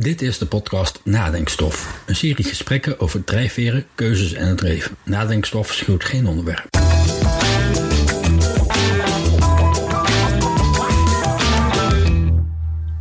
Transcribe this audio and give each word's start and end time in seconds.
Dit 0.00 0.22
is 0.22 0.38
de 0.38 0.46
podcast 0.46 1.00
Nadenkstof. 1.04 2.02
Een 2.06 2.16
serie 2.16 2.44
gesprekken 2.44 3.00
over 3.00 3.24
drijfveren, 3.24 3.86
keuzes 3.94 4.32
en 4.32 4.46
het 4.46 4.60
leven. 4.60 4.96
Nadenkstof 5.04 5.72
schuwt 5.72 6.04
geen 6.04 6.26
onderwerp. 6.26 6.68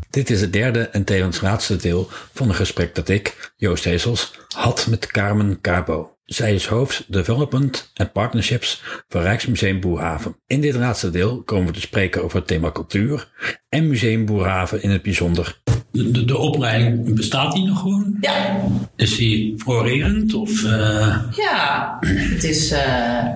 Dit 0.09 0.29
is 0.29 0.41
het 0.41 0.53
derde 0.53 0.79
en 0.79 1.03
tevens 1.03 1.41
laatste 1.41 1.75
deel 1.75 2.07
van 2.33 2.49
een 2.49 2.55
gesprek 2.55 2.95
dat 2.95 3.09
ik, 3.09 3.53
Joost 3.55 3.83
Hezels, 3.83 4.39
had 4.55 4.87
met 4.89 5.07
Carmen 5.07 5.61
Cabo. 5.61 6.17
Zij 6.25 6.53
is 6.53 6.65
hoofd 6.65 7.05
Development 7.07 7.91
en 7.93 8.11
Partnerships 8.11 8.83
voor 9.07 9.21
Rijksmuseum 9.21 9.79
Boerhaven. 9.79 10.35
In 10.47 10.61
dit 10.61 10.75
laatste 10.75 11.09
deel 11.09 11.43
komen 11.43 11.67
we 11.67 11.73
te 11.73 11.81
spreken 11.81 12.23
over 12.23 12.37
het 12.37 12.47
thema 12.47 12.71
cultuur 12.71 13.29
en 13.69 13.87
Museum 13.87 14.25
Boerhaven 14.25 14.83
in 14.83 14.89
het 14.89 15.01
bijzonder. 15.01 15.59
De, 15.91 16.11
de, 16.11 16.25
de 16.25 16.37
opleiding, 16.37 17.15
bestaat 17.15 17.53
die 17.53 17.65
nog 17.65 17.79
gewoon? 17.79 18.17
Ja, 18.21 18.59
Is 18.95 19.17
die 19.17 19.53
florerend? 19.57 20.33
Of, 20.33 20.63
eh, 20.63 21.15
ja. 21.35 21.97
Het 22.01 22.43
is, 22.43 22.71
eh, 22.71 22.79
ja, 22.79 23.35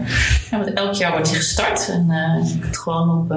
want 0.52 0.73
elk 0.73 0.93
jaar 0.93 1.12
wordt 1.12 1.27
die 1.27 1.35
gestart. 1.35 1.89
En 1.89 2.09
eh, 2.09 2.49
je 2.52 2.59
kunt 2.59 2.77
gewoon 2.77 3.09
op, 3.09 3.31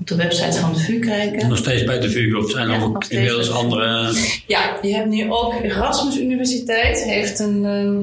op 0.00 0.06
de 0.06 0.16
website 0.16 0.58
van 0.58 0.72
de 0.72 0.78
VU 0.78 0.98
kijken. 0.98 1.48
nog 1.48 1.58
steeds 1.58 1.84
bij 1.84 2.00
de 2.00 2.10
VU? 2.10 2.34
Of 2.34 2.50
zijn 2.50 2.68
er 2.68 2.78
Ja, 2.78 2.82
ook 2.82 3.04
inmiddels 3.04 3.50
andere... 3.50 4.12
Ja, 4.46 4.76
je 4.82 4.94
hebt 4.94 5.08
nu 5.08 5.30
ook 5.30 5.54
Erasmus 5.62 6.18
Universiteit 6.18 7.04
heeft 7.04 7.38
een 7.38 7.64
ehm, 7.64 7.96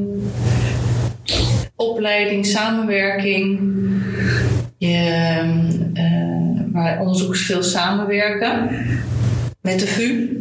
opleiding, 1.75 2.45
samenwerking. 2.45 3.59
Je, 4.77 4.97
ehm, 4.97 5.69
eh, 5.93 6.61
waar 6.71 6.99
onderzoekers 6.99 7.41
veel 7.41 7.63
samenwerken 7.63 8.69
met 9.65 9.79
de 9.79 9.87
VU. 9.87 10.39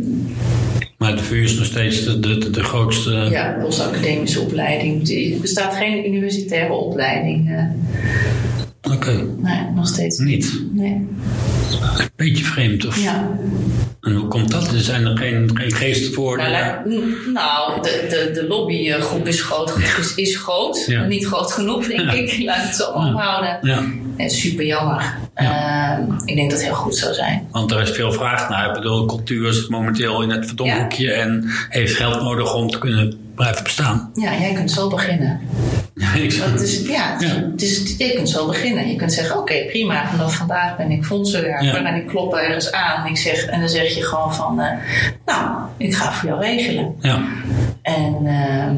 Maar 0.99 1.17
de 1.17 1.23
VU 1.23 1.43
is 1.43 1.55
nog 1.55 1.67
steeds 1.67 2.05
de, 2.05 2.21
de, 2.21 2.51
de, 2.51 2.63
grootste... 2.63 3.11
Ja, 3.11 3.57
postacademische 3.63 4.41
opleiding. 4.41 5.09
Er 5.35 5.41
bestaat 5.41 5.75
geen 5.77 6.07
universitaire 6.07 6.73
opleiding. 6.73 7.51
eh, 7.51 8.93
Oké, 8.93 9.27
nee, 9.39 9.61
nog 9.75 9.89
steeds 9.89 10.19
niet. 10.19 10.61
Nee. 10.73 10.93
Een 10.93 12.09
beetje 12.17 12.45
vreemd. 12.45 12.87
Of, 12.87 13.03
Ja. 13.03 13.31
En 14.01 14.13
hoe 14.15 14.29
komt 14.29 14.51
dat? 14.51 14.73
Er 14.73 14.81
zijn 14.81 15.07
er 15.07 15.17
geen, 15.19 15.51
geen 15.55 15.73
geesten 15.73 16.13
voor? 16.13 16.37
Nou, 16.37 16.53
nou, 17.33 17.83
de, 17.83 18.07
de, 18.09 18.31
de 18.41 18.47
lobbygroep 18.49 19.27
is 19.27 19.43
groot, 19.43 19.73
is, 19.99 20.15
is 20.15 20.37
groot 20.37 20.85
Ja. 20.87 20.99
maar 20.99 21.09
niet 21.09 21.27
groot 21.27 21.53
genoeg, 21.53 21.87
denk 21.87 22.01
Ja. 22.01 22.13
ik. 22.13 22.39
Laat 22.45 22.63
het 22.67 22.75
zo 22.77 22.85
ophouden. 22.85 23.59
Ja, 24.17 24.25
En 24.25 24.31
super 24.31 24.65
jammer. 24.67 25.15
Ehm, 25.35 26.03
ik 26.25 26.37
denk 26.37 26.51
dat 26.51 26.59
het 26.59 26.69
heel 26.69 26.77
goed 26.77 26.97
zou 26.97 27.15
zijn. 27.15 27.47
want 27.51 27.71
er 27.71 27.81
is 27.81 27.91
veel 27.91 28.13
vraag 28.13 28.49
naar. 28.49 28.69
Ik 28.69 28.75
bedoel, 28.75 29.07
cultuur 29.07 29.53
zit 29.53 29.69
momenteel 29.69 30.23
in 30.23 30.31
het 30.31 30.47
verdomhoekje 30.47 31.13
en 31.13 31.45
heeft 31.69 31.95
geld 31.97 32.23
nodig 32.23 32.55
om 32.55 32.71
te 32.71 32.79
kunnen 32.79 33.19
blijven 33.35 33.63
bestaan. 33.63 34.11
Ja, 34.15 34.39
jij 34.39 34.53
kunt 34.53 34.71
zo 34.71 34.89
beginnen. 34.89 35.41
Ja, 35.95 36.13
ik 36.13 36.33
is, 36.61 36.87
ja, 36.87 37.17
Ja. 37.19 37.51
Is, 37.57 37.97
je 37.97 38.13
kunt 38.15 38.29
zo 38.29 38.47
beginnen. 38.47 38.89
Je 38.89 38.97
kunt 38.97 39.13
zeggen, 39.13 39.39
oké, 39.39 39.65
prima. 39.67 40.09
Vanaf 40.11 40.37
vandaag 40.37 40.77
ben 40.77 40.91
ik 40.91 41.05
fondsenwerker. 41.05 41.65
Ja. 41.65 41.85
En 41.85 41.95
ik 41.95 42.07
klop 42.07 42.35
ergens 42.35 42.73
aan. 42.73 43.05
En, 43.05 43.11
ik 43.11 43.17
zeg, 43.17 43.45
en 43.45 43.61
dan 43.61 43.69
zeg 43.69 43.95
je 43.95 44.03
gewoon 44.03 44.35
van, 44.35 44.61
eh, 44.61 44.73
nou, 45.27 45.59
ik 45.77 45.95
ga 45.95 46.13
voor 46.13 46.29
jou 46.29 46.41
regelen. 46.41 46.95
ja. 47.01 47.23
En, 47.85 48.17
ehm, 48.27 48.77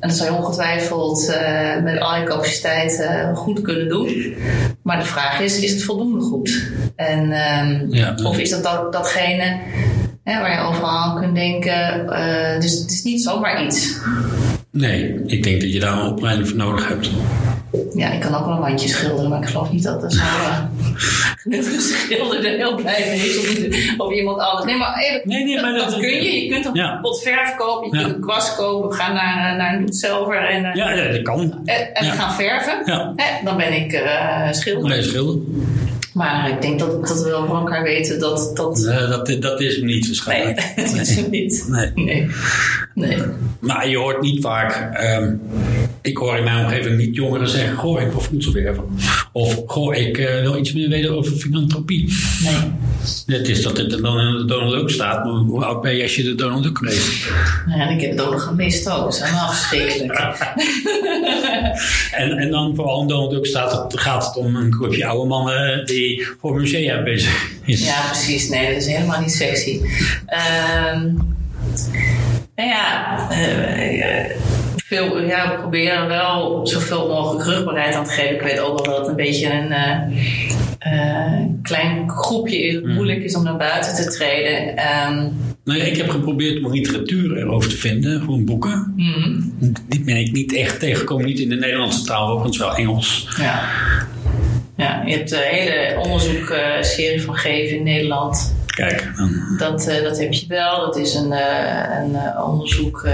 en 0.00 0.08
dat 0.08 0.12
zou 0.16 0.30
je 0.32 0.36
ongetwijfeld 0.38 1.28
eh, 1.28 1.82
met 1.82 2.00
al 2.00 2.16
je 2.16 2.24
capaciteit 2.24 3.00
eh, 3.00 3.36
goed 3.36 3.60
kunnen 3.60 3.88
doen. 3.88 4.34
Maar 4.82 4.98
de 4.98 5.04
vraag 5.04 5.40
is, 5.40 5.60
is 5.60 5.72
het 5.72 5.82
voldoende 5.82 6.20
goed? 6.20 6.70
En, 6.96 7.32
ehm, 7.32 7.86
Ja. 7.88 8.14
Of 8.24 8.38
is 8.38 8.50
dat, 8.50 8.62
dat 8.62 8.92
datgene 8.92 9.58
hè, 10.24 10.40
waar 10.40 10.52
je 10.52 10.68
overal 10.68 10.88
aan 10.90 11.20
kunt 11.20 11.34
denken? 11.34 12.08
eh, 12.08 12.60
dus 12.60 12.78
het 12.80 12.90
is 12.90 13.02
niet 13.02 13.22
zomaar 13.22 13.64
iets. 13.64 13.98
Nee, 14.70 15.22
ik 15.26 15.42
denk 15.42 15.60
dat 15.60 15.72
je 15.72 15.80
daar 15.80 15.98
een 15.98 16.10
opleiding 16.10 16.48
voor 16.48 16.56
nodig 16.58 16.88
hebt. 16.88 17.10
Ja, 17.94 18.10
ik 18.12 18.20
kan 18.20 18.34
ook 18.34 18.44
wel 18.44 18.54
een 18.54 18.60
wandje 18.60 18.88
schilderen, 18.88 19.30
maar 19.30 19.42
ik 19.42 19.48
geloof 19.48 19.72
niet 19.72 19.82
dat 19.82 20.02
er 20.02 20.12
zo'n 20.12 20.24
uh, 21.52 21.78
schilder 21.78 22.44
er 22.46 22.56
heel 22.56 22.74
blij 22.74 23.04
mee 23.08 23.18
is. 23.28 23.38
Of, 23.38 24.06
of 24.06 24.12
iemand 24.12 24.38
anders. 24.40 24.64
Nee, 24.66 24.76
maar 24.76 24.98
even, 24.98 25.20
Nee, 25.24 25.44
nee, 25.44 25.60
maar 25.60 25.72
dat, 25.72 25.90
dat- 25.90 25.98
kun 26.00 26.08
je. 26.08 26.42
Je 26.44 26.50
kunt 26.52 26.64
een 26.64 26.74
Ja. 26.74 26.98
pot 27.02 27.22
verf 27.22 27.54
kopen, 27.56 27.88
je 27.90 27.96
Ja. 27.96 28.02
kunt 28.02 28.14
een 28.14 28.20
kwast 28.22 28.56
kopen. 28.56 28.88
We 28.88 28.94
gaan 28.94 29.14
naar, 29.14 29.50
eh, 29.52 29.56
naar 29.58 29.74
een 29.74 29.80
doetzelver 29.86 30.48
en, 30.48 30.64
eh, 30.64 30.74
Ja, 30.74 30.90
ja 30.92 31.12
dat 31.12 31.22
kan. 31.22 31.40
en, 31.64 31.94
en 31.94 32.04
Ja. 32.04 32.12
gaan 32.12 32.32
verven. 32.34 32.82
Hè, 33.16 33.44
dan 33.44 33.56
ben 33.56 33.72
ik 33.72 33.92
eh 33.92 34.46
schilder. 34.52 34.88
Nee, 34.90 35.02
schilder. 35.02 35.36
Maar 36.14 36.48
ik 36.50 36.62
denk 36.62 36.78
dat, 36.78 37.06
dat 37.08 37.22
we 37.22 37.28
wel 37.30 37.46
van 37.46 37.56
elkaar 37.56 37.82
weten 37.82 38.20
dat... 38.20 38.50
dat 38.56 38.76
Nee, 38.78 39.08
dat, 39.08 39.42
dat 39.42 39.60
is 39.60 39.76
hem 39.76 39.84
niet 39.84 40.00
nee, 40.00 40.06
waarschijnlijk. 40.06 40.72
dat 40.76 40.94
is 41.00 41.16
het 41.16 41.30
niet. 41.30 41.64
Nee. 41.68 41.90
Nee. 41.94 42.26
nee. 42.94 43.18
Maar 43.60 43.88
je 43.88 43.96
hoort 43.96 44.20
niet 44.20 44.42
vaak, 44.42 44.94
ehm, 44.94 45.34
ik 46.06 46.16
hoor 46.16 46.36
in 46.36 46.44
mijn 46.44 46.64
omgeving 46.64 46.96
niet 46.96 47.14
jongeren 47.14 47.48
zeggen, 47.48 47.76
goh, 47.76 48.00
ik 48.00 48.10
wil 48.10 48.20
voedselwerven. 48.20 48.84
Of, 49.32 49.62
goh, 49.66 49.96
ik 49.96 50.18
eh, 50.18 50.40
wil 50.40 50.56
iets 50.56 50.72
meer 50.72 50.88
weten 50.88 51.16
over 51.16 51.32
filantropie. 51.32 52.14
nee. 52.42 53.36
Het 53.38 53.48
is 53.48 53.62
dat 53.62 53.76
het 53.76 53.90
dan 53.90 54.20
in 54.20 54.36
de 54.36 54.44
Donald 54.44 54.72
Duck 54.72 54.90
staat, 54.90 55.24
maar 55.24 55.32
hoe 55.32 55.64
oud 55.64 55.82
ben 55.82 55.96
je 55.96 56.02
als 56.02 56.16
je 56.16 56.22
de 56.22 56.34
Donald 56.34 56.62
Duck 56.62 56.80
leest? 56.80 57.30
Nou 57.66 57.78
ja, 57.78 57.88
ik 57.88 58.00
heb 58.00 58.10
het 58.10 58.20
ook 58.20 58.32
nog 58.32 58.42
gemist 58.42 58.88
ook. 58.90 59.04
Dat 59.04 59.14
is 59.14 59.20
helemaal 59.20 59.48
verschrikkelijk. 59.48 60.18
En, 62.12 62.30
en 62.30 62.50
dan 62.50 62.74
vooral 62.74 63.00
in 63.00 63.08
Donald 63.08 63.30
Duck 63.30 63.46
staat 63.46 63.72
het, 63.72 64.00
gaat 64.00 64.26
het 64.26 64.36
om 64.36 64.56
een 64.56 64.72
groepje 64.72 65.06
oude 65.06 65.28
mannen 65.28 65.86
die 65.86 66.26
voor 66.40 66.54
musea 66.54 67.02
bezig 67.02 67.50
is. 67.64 67.84
Ja, 67.84 68.06
precies. 68.06 68.48
Nee, 68.48 68.68
dat 68.68 68.82
is 68.82 68.86
helemaal 68.86 69.20
niet 69.20 69.32
sexy. 69.32 69.80
Ehm 70.26 71.10
nou 72.56 72.68
ja, 72.68 73.16
eh, 73.30 74.20
eh, 74.20 74.30
veel, 74.86 75.20
ja, 75.20 75.50
we 75.50 75.60
proberen 75.60 76.08
wel 76.08 76.66
zoveel 76.66 77.08
mogelijk 77.08 77.44
rugbaarheid 77.44 77.94
aan 77.94 78.04
te 78.04 78.10
geven. 78.10 78.34
Ik 78.34 78.42
weet 78.42 78.60
ook 78.60 78.86
wel 78.86 78.94
dat 78.94 78.98
het 78.98 79.08
een 79.08 79.16
beetje 79.16 79.52
een 79.52 79.72
eh, 79.72 80.00
eh, 80.78 81.42
klein 81.62 82.10
groepje 82.10 82.58
is. 82.58 82.74
Het 82.74 82.86
moeilijk 82.86 83.22
is 83.22 83.36
om 83.36 83.42
naar 83.44 83.56
buiten 83.56 83.94
te 83.94 84.10
treden. 84.10 84.74
Nou 85.64 85.78
ja, 85.78 85.84
ik 85.84 85.96
heb 85.96 86.08
geprobeerd 86.08 86.64
om 86.64 86.72
literatuur 86.72 87.36
erover 87.36 87.70
te 87.70 87.76
vinden, 87.76 88.20
gewoon 88.20 88.44
boeken. 88.44 88.92
mhm, 88.96 89.40
Die 89.88 90.04
ben 90.04 90.16
ik 90.16 90.32
niet 90.32 90.54
echt 90.54 90.80
tegengekomen, 90.80 91.26
niet 91.26 91.38
in 91.38 91.48
de 91.48 91.54
Nederlandse 91.56 92.04
taal, 92.04 92.28
overigens 92.28 92.58
wel 92.58 92.74
Engels. 92.74 93.28
ja. 93.38 93.68
ja, 94.76 95.02
je 95.06 95.16
hebt 95.16 95.32
een 95.32 95.38
hele 95.38 95.98
onderzoekserie 96.00 97.22
van 97.22 97.34
Geven 97.36 97.76
in 97.76 97.82
Nederland. 97.82 98.54
Kijk, 98.66 99.12
dan, 99.16 99.56
Dat, 99.58 99.86
eh, 99.86 100.02
dat 100.02 100.18
heb 100.18 100.32
je 100.32 100.46
wel. 100.48 100.80
Dat 100.80 100.96
is 100.96 101.14
een, 101.14 101.32
eh, 101.32 102.04
een 102.04 102.14
eh, 102.14 102.48
onderzoek 102.48 103.08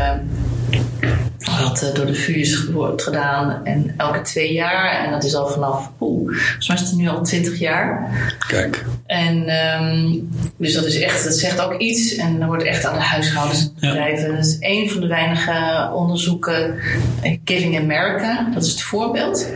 eh, 1.45 1.63
wat 1.63 1.83
eh, 1.83 1.95
door 1.95 2.07
de 2.07 2.15
VU 2.15 2.33
is 2.35 2.65
wordt 2.65 3.03
gedaan. 3.03 3.65
En 3.65 3.95
elke 3.97 4.21
twee 4.21 4.53
jaar. 4.53 5.05
En 5.05 5.11
dat 5.11 5.25
is 5.25 5.35
al 5.35 5.49
vanaf, 5.49 5.91
oeh, 6.01 6.33
volgens 6.39 6.69
mij 6.69 6.77
is 6.77 6.83
het 6.83 6.93
nu 6.97 7.09
al 7.09 7.23
twintig 7.23 7.59
jaar. 7.59 8.11
kijk. 8.49 8.85
En 9.07 9.49
ehm, 9.49 10.11
dus 10.57 10.75
dat 10.75 10.85
is 10.85 11.01
echt, 11.01 11.25
dat 11.25 11.35
zegt 11.35 11.61
ook 11.61 11.79
iets. 11.79 12.15
En 12.17 12.41
er 12.41 12.47
wordt 12.47 12.63
echt 12.65 12.85
aan 12.85 12.95
de 12.95 13.01
huishoudens 13.05 13.71
Ja. 13.77 13.89
bedrijven. 13.89 14.37
Dat 14.37 14.45
is 14.47 14.57
een 14.61 14.91
van 14.91 15.01
de 15.01 15.07
weinige 15.07 15.91
onderzoeken. 15.95 16.75
eh, 17.23 17.39
Giving 17.45 17.79
America, 17.79 18.49
dat 18.55 18.65
is 18.65 18.71
het 18.71 18.83
voorbeeld. 18.83 19.47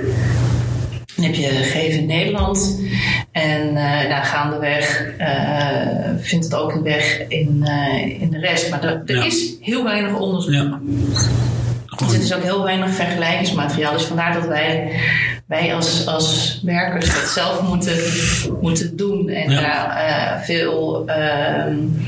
Dan 1.17 1.25
heb 1.25 1.35
je 1.35 1.47
Geven 1.47 1.99
in 1.99 2.07
Nederland. 2.07 2.81
En 3.33 3.67
uh, 3.67 4.09
nou, 4.09 4.25
gaandeweg 4.25 5.05
uh, 5.19 5.77
vindt 6.21 6.45
het 6.45 6.55
ook 6.55 6.73
een 6.73 6.83
weg 6.83 7.29
in, 7.29 7.65
uh, 7.67 8.21
in 8.23 8.31
de 8.31 8.39
rest. 8.39 8.71
Maar 8.71 8.85
er, 8.85 9.03
er 9.07 9.17
Ja. 9.17 9.25
is 9.25 9.53
heel 9.61 9.85
weinig 9.85 10.19
onderzoek. 10.19 10.53
Ja. 10.53 10.81
Dus 11.97 12.13
er 12.15 12.21
is 12.21 12.35
ook 12.35 12.43
heel 12.43 12.63
weinig 12.63 12.91
vergelijkingsmateriaal. 12.95 13.93
Dus 13.93 14.05
vandaar 14.05 14.33
dat 14.33 14.47
wij, 14.47 14.91
wij 15.47 15.75
als, 15.75 16.07
als 16.07 16.61
werkers 16.65 17.07
dat 17.21 17.29
zelf 17.29 17.63
moeten, 17.63 17.97
moeten 18.61 18.97
doen. 18.97 19.29
En 19.29 19.51
Ja. 19.51 19.61
daar 19.61 20.09
uh, 20.09 20.45
veel 20.45 21.05
um, 21.09 22.05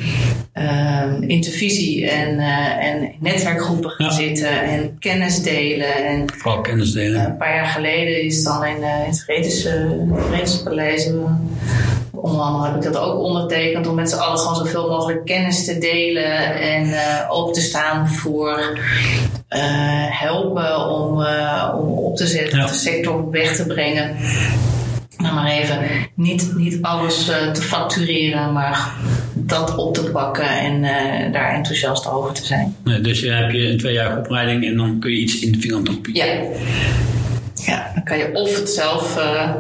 intervisie 1.26 2.10
en, 2.10 2.34
uh, 2.34 2.84
en 2.84 3.12
netwerkgroepen 3.20 3.90
gaan 3.90 4.06
Ja. 4.06 4.12
zitten. 4.12 4.62
En 4.62 4.96
kennis 4.98 5.42
delen. 5.42 6.04
En 6.06 6.24
Vooral 6.36 6.60
kennis 6.60 6.92
delen. 6.92 7.24
een 7.24 7.36
paar 7.36 7.54
jaar 7.54 7.66
geleden 7.66 8.22
is 8.22 8.36
het 8.36 8.44
dan 8.44 8.64
in, 8.64 8.76
in 8.76 8.82
het 9.06 9.24
Onder 12.07 12.07
andere 12.22 12.64
heb 12.72 12.76
ik 12.76 12.92
dat 12.92 13.02
ook 13.02 13.18
ondertekend 13.22 13.86
om 13.86 13.94
met 13.94 14.10
z'n 14.10 14.16
allen 14.16 14.38
gewoon 14.38 14.56
zoveel 14.66 14.88
mogelijk 14.88 15.24
kennis 15.24 15.64
te 15.64 15.78
delen 15.78 16.60
en 16.60 16.86
uh, 16.86 17.24
open 17.28 17.52
te 17.52 17.60
staan 17.60 18.08
voor 18.08 18.78
uh, 19.50 19.60
helpen 20.20 20.88
om, 20.88 21.20
uh, 21.20 21.74
om 21.80 21.88
op 21.88 22.16
te 22.16 22.26
zetten, 22.26 22.58
Ja. 22.58 22.66
de 22.66 22.72
sector 22.72 23.14
op 23.14 23.32
weg 23.32 23.56
te 23.56 23.66
brengen. 23.66 24.16
Nou 25.16 25.34
maar 25.34 25.46
even, 25.50 25.78
niet, 26.14 26.52
niet 26.56 26.78
alles 26.82 27.24
te 27.52 27.62
factureren, 27.62 28.52
maar 28.52 28.92
dat 29.34 29.76
op 29.76 29.94
te 29.94 30.02
pakken 30.10 30.48
en 30.48 30.74
uh, 30.82 31.32
daar 31.32 31.54
enthousiast 31.54 32.10
over 32.10 32.32
te 32.34 32.44
zijn. 32.46 32.76
Nee, 32.84 33.00
dus 33.00 33.20
je 33.20 33.30
hebt 33.30 33.52
je 33.52 33.68
een 33.68 33.78
tweejarige 33.78 34.18
opleiding 34.18 34.64
en 34.64 34.76
dan 34.76 34.98
kun 35.00 35.10
je 35.10 35.16
iets 35.16 35.38
in 35.38 35.52
de 35.52 35.58
filantropie. 35.60 36.14
Ja. 36.16 36.24
Ja, 37.66 37.90
dan 37.94 38.04
kan 38.04 38.18
je 38.18 38.34
of 38.34 38.56
het 38.56 38.70
zelf. 38.70 39.16
Uh, 39.16 39.54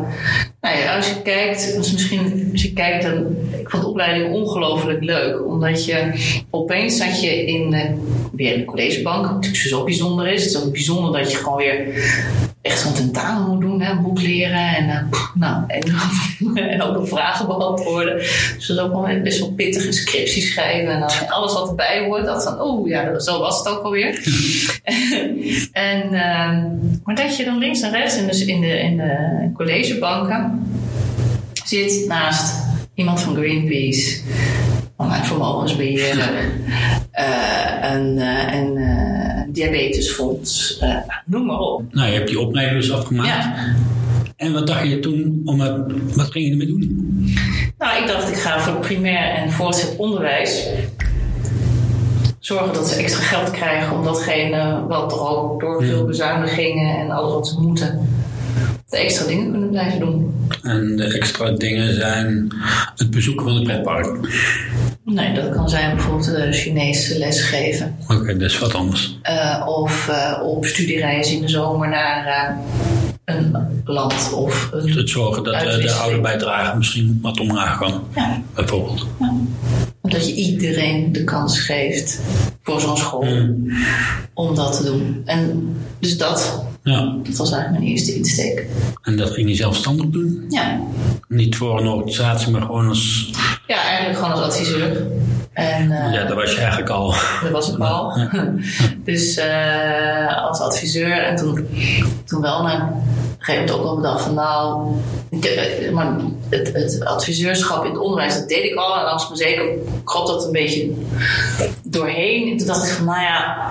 nou 0.60 0.78
ja, 0.78 0.96
als 0.96 1.08
je 1.08 1.22
kijkt, 1.22 1.76
dus 1.76 1.92
misschien 1.92 2.48
als 2.52 2.62
je 2.62 2.72
kijkt, 2.72 3.02
dan, 3.02 3.36
ik 3.68 3.74
vond 3.74 3.86
de 3.86 3.90
opleiding 3.90 4.34
ongelooflijk 4.34 5.04
leuk. 5.04 5.46
Omdat 5.46 5.84
je 5.84 6.12
opeens 6.50 6.96
zat 6.96 7.22
je 7.22 7.46
in 7.46 7.72
uh, 7.72 7.84
weer 8.32 8.54
een 8.54 8.64
collegebank. 8.64 9.24
Wat 9.24 9.34
natuurlijk 9.34 9.62
zo 9.62 9.84
bijzonder 9.84 10.26
is. 10.26 10.44
Het 10.44 10.54
is 10.54 10.62
ook 10.62 10.72
bijzonder 10.72 11.20
dat 11.20 11.30
je 11.30 11.36
gewoon 11.36 11.56
weer 11.56 11.86
echt 12.62 12.80
zo'n 12.80 12.92
tentamen 12.92 13.50
moet 13.50 13.60
doen. 13.60 13.80
Hè? 13.80 13.96
Boek 13.96 14.20
leren 14.20 14.76
en, 14.76 14.88
uh, 14.88 15.22
nou, 15.34 15.64
en, 16.70 16.82
ook 16.82 16.94
nog 16.94 17.08
vragen 17.08 17.46
beantwoorden. 17.46 18.16
Dus 18.16 18.66
dat 18.66 18.76
is 18.76 18.82
ook 18.82 18.92
wel 18.92 19.22
best 19.22 19.40
wel 19.40 19.52
pittig 19.52 19.86
een 19.86 19.92
scriptie 19.92 20.42
schrijven. 20.42 20.94
En 20.94 21.28
alles 21.28 21.52
wat 21.52 21.68
erbij 21.68 22.04
hoort. 22.04 22.24
Dat 22.24 22.42
van, 22.42 22.60
oh 22.60 22.88
ja, 22.88 23.18
zo 23.18 23.38
was 23.38 23.58
het 23.58 23.68
ook 23.68 23.82
alweer. 23.82 24.12
en, 25.72 26.04
uh, 26.04 26.62
maar 27.04 27.14
dat 27.14 27.36
je 27.36 27.44
dan 27.44 27.58
links 27.58 27.80
en 27.80 27.90
rechts 27.90 28.16
in 28.16 28.26
de, 28.26 28.46
in 28.46 28.60
de, 28.60 28.80
in 28.80 28.96
de 28.96 29.50
collegebanken 29.54 30.66
zit 31.64 32.06
naast 32.06 32.67
iemand 32.98 33.20
van 33.20 33.34
Greenpeace, 33.34 34.20
van 34.96 35.12
een 35.12 35.24
vermogensbeheerder, 35.24 36.44
uh, 37.18 37.92
een, 37.92 38.16
uh, 38.16 38.54
een 38.54 38.76
uh, 38.76 39.42
diabetesfonds, 39.48 40.80
noem 41.26 41.46
maar 41.46 41.58
op. 41.58 41.82
Nou, 41.90 42.08
je 42.08 42.14
hebt 42.14 42.28
die 42.28 42.40
opleiding 42.40 42.80
dus 42.80 42.92
afgemaakt. 42.92 43.28
Ja. 43.28 43.74
En 44.36 44.52
wat 44.52 44.66
dacht 44.66 44.88
je 44.88 44.98
toen, 44.98 45.42
om 45.44 45.60
het, 45.60 46.14
wat 46.14 46.30
ging 46.30 46.44
je 46.44 46.50
ermee 46.50 46.66
doen? 46.66 46.80
Nou, 47.78 48.02
ik 48.02 48.06
dacht 48.06 48.28
ik 48.28 48.36
ga 48.36 48.60
voor 48.60 48.78
primair 48.80 49.34
en 49.34 49.50
voortgezet 49.50 49.96
onderwijs 49.96 50.68
zorgen 52.38 52.74
dat 52.74 52.88
ze 52.88 52.94
extra 52.94 53.22
geld 53.22 53.50
krijgen 53.50 53.96
om 53.96 54.04
datgene 54.04 54.86
wat 54.88 55.12
er 55.12 55.28
ook 55.28 55.60
door 55.60 55.84
veel 55.84 56.04
bezuinigingen 56.04 56.98
en 56.98 57.10
alles 57.10 57.32
wat 57.32 57.48
ze 57.48 57.60
moeten, 57.60 58.08
de 58.88 58.96
extra 58.96 59.26
dingen 59.26 59.50
kunnen 59.50 59.70
blijven 59.70 60.00
doen. 60.00 60.34
En 60.62 60.96
de 60.96 61.04
extra 61.04 61.50
dingen 61.50 61.94
zijn 61.94 62.52
het 62.96 63.10
bezoeken 63.10 63.44
van 63.44 63.54
het 63.54 63.64
pretpark? 63.64 64.28
Nee, 65.04 65.34
dat 65.34 65.50
kan 65.50 65.68
zijn 65.68 65.96
bijvoorbeeld 65.96 66.28
uh, 66.28 66.52
Chinese 66.52 67.18
lesgeven. 67.18 67.96
Oké, 68.02 68.14
okay, 68.14 68.32
dat 68.32 68.50
is 68.50 68.58
wat 68.58 68.74
anders. 68.74 69.18
Uh, 69.30 69.66
of 69.66 70.08
uh, 70.10 70.40
op 70.42 70.64
studiereizen 70.66 71.34
in 71.34 71.40
de 71.40 71.48
zomer 71.48 71.88
naar 71.88 72.56
een 73.24 73.56
land 73.84 74.32
of 74.32 74.68
een 74.72 74.92
Het 74.92 75.10
zorgen 75.10 75.44
dat 75.44 75.60
de 75.60 75.92
oude 75.92 76.20
bijdrage 76.20 76.76
misschien 76.76 77.18
wat 77.22 77.40
omlaag 77.40 77.78
kan, 77.78 78.04
ja. 78.14 78.42
bijvoorbeeld. 78.54 79.06
Ja. 79.20 79.32
Dat 80.02 80.28
je 80.28 80.34
iedereen 80.34 81.12
de 81.12 81.24
kans 81.24 81.60
geeft 81.60 82.20
voor 82.62 82.80
zo'n 82.80 82.96
school 82.96 83.24
mm. 83.24 83.72
om 84.34 84.54
dat 84.54 84.76
te 84.76 84.84
doen. 84.84 85.22
En 85.24 85.76
dus 85.98 86.18
dat, 86.18 86.64
ja. 86.88 87.16
dat 87.22 87.36
was 87.36 87.52
eigenlijk 87.52 87.70
mijn 87.70 87.92
eerste 87.92 88.14
insteek. 88.14 88.66
En 89.02 89.16
dat 89.16 89.30
ging 89.30 89.48
je 89.48 89.54
zelfstandig 89.54 90.06
doen? 90.06 90.44
Ja. 90.48 90.80
Niet 91.28 91.56
voor 91.56 91.80
een 91.80 91.86
organisatie, 91.86 92.50
maar 92.50 92.60
gewoon 92.60 92.88
als... 92.88 93.30
Ja, 93.66 93.82
eigenlijk 93.82 94.18
gewoon 94.18 94.32
als 94.32 94.40
adviseur. 94.40 95.06
En, 95.52 95.90
uh, 95.90 96.12
ja, 96.12 96.24
dat 96.24 96.36
was 96.36 96.52
je 96.52 96.58
eigenlijk 96.58 96.90
al. 96.90 97.14
Dat 97.42 97.50
was 97.50 97.72
ik 97.72 97.78
al. 97.78 98.18
Ja. 98.18 98.54
dus 99.04 99.38
uh, 99.38 100.44
als 100.44 100.60
adviseur 100.60 101.22
en 101.22 101.36
toen, 101.36 101.68
toen 102.24 102.40
wel 102.40 102.62
naar 102.62 102.80
een 102.80 103.02
gegeven 103.38 103.66
moment 103.66 103.70
ook 103.70 103.86
al 103.86 103.96
bedacht 103.96 104.22
van 104.22 104.34
nou, 104.34 104.90
maar 105.92 106.16
het, 106.48 106.72
het, 106.72 107.04
adviseurschap 107.04 107.84
in 107.84 107.90
het 107.90 108.00
onderwijs, 108.00 108.34
dat 108.34 108.48
deed 108.48 108.64
ik 108.64 108.74
al. 108.74 108.98
En 108.98 109.12
als 109.12 109.30
me 109.30 109.36
zeker 109.36 109.64
kropt 110.04 110.28
dat 110.28 110.44
een 110.44 110.52
beetje 110.52 110.92
doorheen. 111.82 112.50
En 112.50 112.56
toen 112.56 112.66
dacht 112.66 112.86
ik 112.86 112.92
van 112.92 113.04
nou 113.04 113.20
ja, 113.20 113.70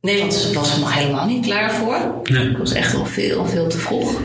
Nederland 0.00 0.52
was 0.52 0.74
er 0.74 0.80
nog 0.80 0.94
helemaal 0.94 1.26
niet 1.26 1.46
klaar 1.46 1.70
voor. 1.70 1.96
Nee. 2.24 2.50
Ik 2.50 2.56
was 2.56 2.72
echt 2.72 2.92
wel 2.92 3.06
veel, 3.06 3.46
veel 3.46 3.68
te 3.68 3.78
vroeg. 3.78 4.20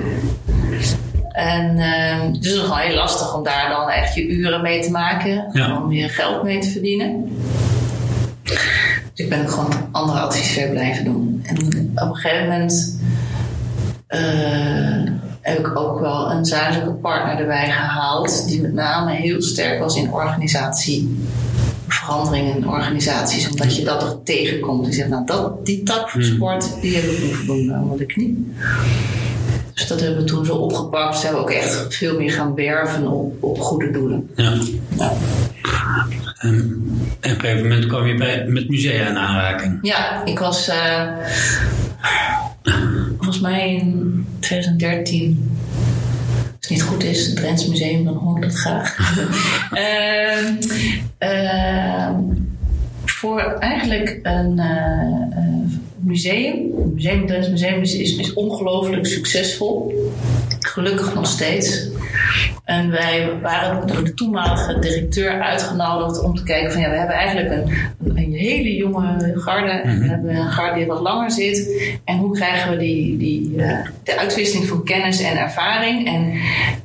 En 1.31 1.77
uh, 1.77 2.21
dus 2.21 2.35
het 2.35 2.45
is 2.45 2.57
gewoon 2.57 2.77
heel 2.77 2.95
lastig 2.95 3.35
om 3.35 3.43
daar 3.43 3.69
dan 3.69 3.89
echt 3.89 4.15
je 4.15 4.27
uren 4.27 4.61
mee 4.61 4.81
te 4.81 4.91
maken. 4.91 5.49
Ja. 5.53 5.81
Om 5.81 5.91
je 5.91 6.09
geld 6.09 6.43
mee 6.43 6.59
te 6.59 6.69
verdienen. 6.69 7.37
Dus 8.43 9.25
ik 9.25 9.29
ben 9.29 9.41
ook 9.41 9.51
gewoon 9.51 9.89
andere 9.91 10.19
adviseur 10.19 10.69
blijven 10.69 11.03
doen. 11.03 11.43
En 11.45 11.57
op 11.95 12.07
een 12.07 12.15
gegeven 12.15 12.43
moment 12.43 12.99
uh, 14.09 15.11
heb 15.41 15.59
ik 15.59 15.79
ook 15.79 15.99
wel 15.99 16.31
een 16.31 16.45
zakelijke 16.45 16.93
partner 16.93 17.37
erbij 17.37 17.71
gehaald. 17.71 18.47
Die 18.47 18.61
met 18.61 18.73
name 18.73 19.11
heel 19.11 19.41
sterk 19.41 19.79
was 19.79 19.95
in 19.95 20.11
organisatie. 20.11 21.27
Veranderingen 21.95 22.55
in 22.55 22.67
organisaties, 22.67 23.49
omdat 23.49 23.75
je 23.75 23.83
dat 23.83 24.03
er 24.03 24.23
tegenkomt. 24.23 24.85
Die 24.85 24.93
zegt, 24.93 25.09
nou, 25.09 25.25
dat, 25.25 25.65
die 25.65 25.83
tak 25.83 26.09
van 26.09 26.21
hmm. 26.21 26.33
sport, 26.33 26.81
die 26.81 26.95
heb 26.95 27.03
ik 27.03 27.23
nu 27.23 27.33
verbonden 27.33 27.81
onder 27.81 27.97
de 27.97 28.05
knie. 28.05 28.53
Dus 29.73 29.87
dat 29.87 29.99
hebben 29.99 30.19
we 30.19 30.25
toen 30.25 30.45
zo 30.45 30.55
opgepakt. 30.55 31.17
Ze 31.17 31.25
hebben 31.25 31.41
ook 31.41 31.51
echt 31.51 31.85
veel 31.89 32.17
meer 32.17 32.31
gaan 32.31 32.55
werven 32.55 33.07
op, 33.07 33.43
op 33.43 33.59
goede 33.59 33.91
doelen. 33.91 34.29
Ja. 34.35 34.53
ja. 34.97 35.13
En, 36.39 36.83
op 37.15 37.31
een 37.31 37.39
gegeven 37.39 37.61
moment 37.61 37.85
kwam 37.85 38.05
je 38.05 38.15
bij, 38.15 38.45
met 38.47 38.69
musea 38.69 39.07
in 39.07 39.17
aanraking. 39.17 39.79
Ja, 39.81 40.25
ik 40.25 40.39
was 40.39 40.69
uh, 40.69 41.07
volgens 43.17 43.39
mij 43.39 43.75
in 43.75 44.25
2013 44.39 45.49
als 45.51 45.54
het 46.67 46.77
niet 46.77 46.83
goed 46.83 47.03
is, 47.03 47.25
het 47.25 47.35
Drents 47.35 47.67
Museum, 47.67 48.03
dan 48.05 48.13
hoor 48.13 48.35
ik 48.35 48.41
dat 48.41 48.55
graag. 48.55 48.97
uh, 49.73 50.49
uh, 51.29 52.09
voor 53.05 53.39
eigenlijk 53.39 54.19
een 54.23 54.57
uh, 54.57 55.45
museum. 55.99 56.71
Het 56.77 56.93
museum, 56.93 57.27
Drents 57.27 57.49
Museum 57.49 57.81
is, 57.81 57.95
is, 57.95 58.15
is 58.15 58.33
ongelooflijk 58.33 59.05
succesvol. 59.05 59.93
Gelukkig 60.59 61.13
nog 61.13 61.27
steeds. 61.27 61.87
En 62.65 62.91
wij 62.91 63.39
waren 63.41 63.87
door 63.87 64.03
de 64.03 64.13
toenmalige 64.13 64.79
directeur 64.79 65.41
uitgenodigd 65.41 66.23
om 66.23 66.35
te 66.35 66.43
kijken 66.43 66.71
van 66.71 66.81
ja, 66.81 66.89
we 66.89 66.97
hebben 66.97 67.15
eigenlijk 67.15 67.51
een, 67.51 68.17
een 68.17 68.33
hele 68.33 68.75
jonge 68.75 69.33
garde. 69.35 69.71
En 69.71 69.93
we 69.93 69.99
mhm. 69.99 70.09
hebben 70.09 70.35
een 70.35 70.51
garde 70.51 70.75
die 70.75 70.85
wat 70.85 70.99
langer 70.99 71.31
zit. 71.31 71.89
En 72.05 72.17
hoe 72.17 72.33
krijgen 72.33 72.71
we 72.71 72.77
die, 72.77 73.17
die, 73.17 73.51
uh, 73.55 73.77
de 74.03 74.17
uitwisseling 74.17 74.67
van 74.67 74.83
kennis 74.83 75.21
en 75.21 75.37
ervaring 75.37 76.07
en, 76.07 76.33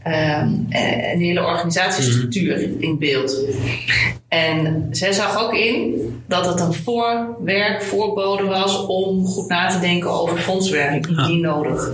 uh, 0.07 0.39
en 0.39 1.19
de 1.19 1.25
hele 1.25 1.47
organisatiestructuur 1.47 2.57
mhm. 2.57 2.83
in 2.83 2.99
beeld. 2.99 3.45
En 4.29 4.87
zij 4.91 5.13
zag 5.13 5.43
ook 5.43 5.55
in 5.55 5.95
dat 6.29 6.47
het 6.47 6.61
een 6.61 6.75
voorwerk, 6.75 7.83
voorbode 7.83 8.45
was 8.45 8.87
om 8.87 9.27
goed 9.27 9.49
na 9.49 9.69
te 9.69 9.81
denken 9.81 10.11
over 10.11 10.39
fondswerking, 10.39 11.07
indien 11.07 11.41
nodig. 11.41 11.93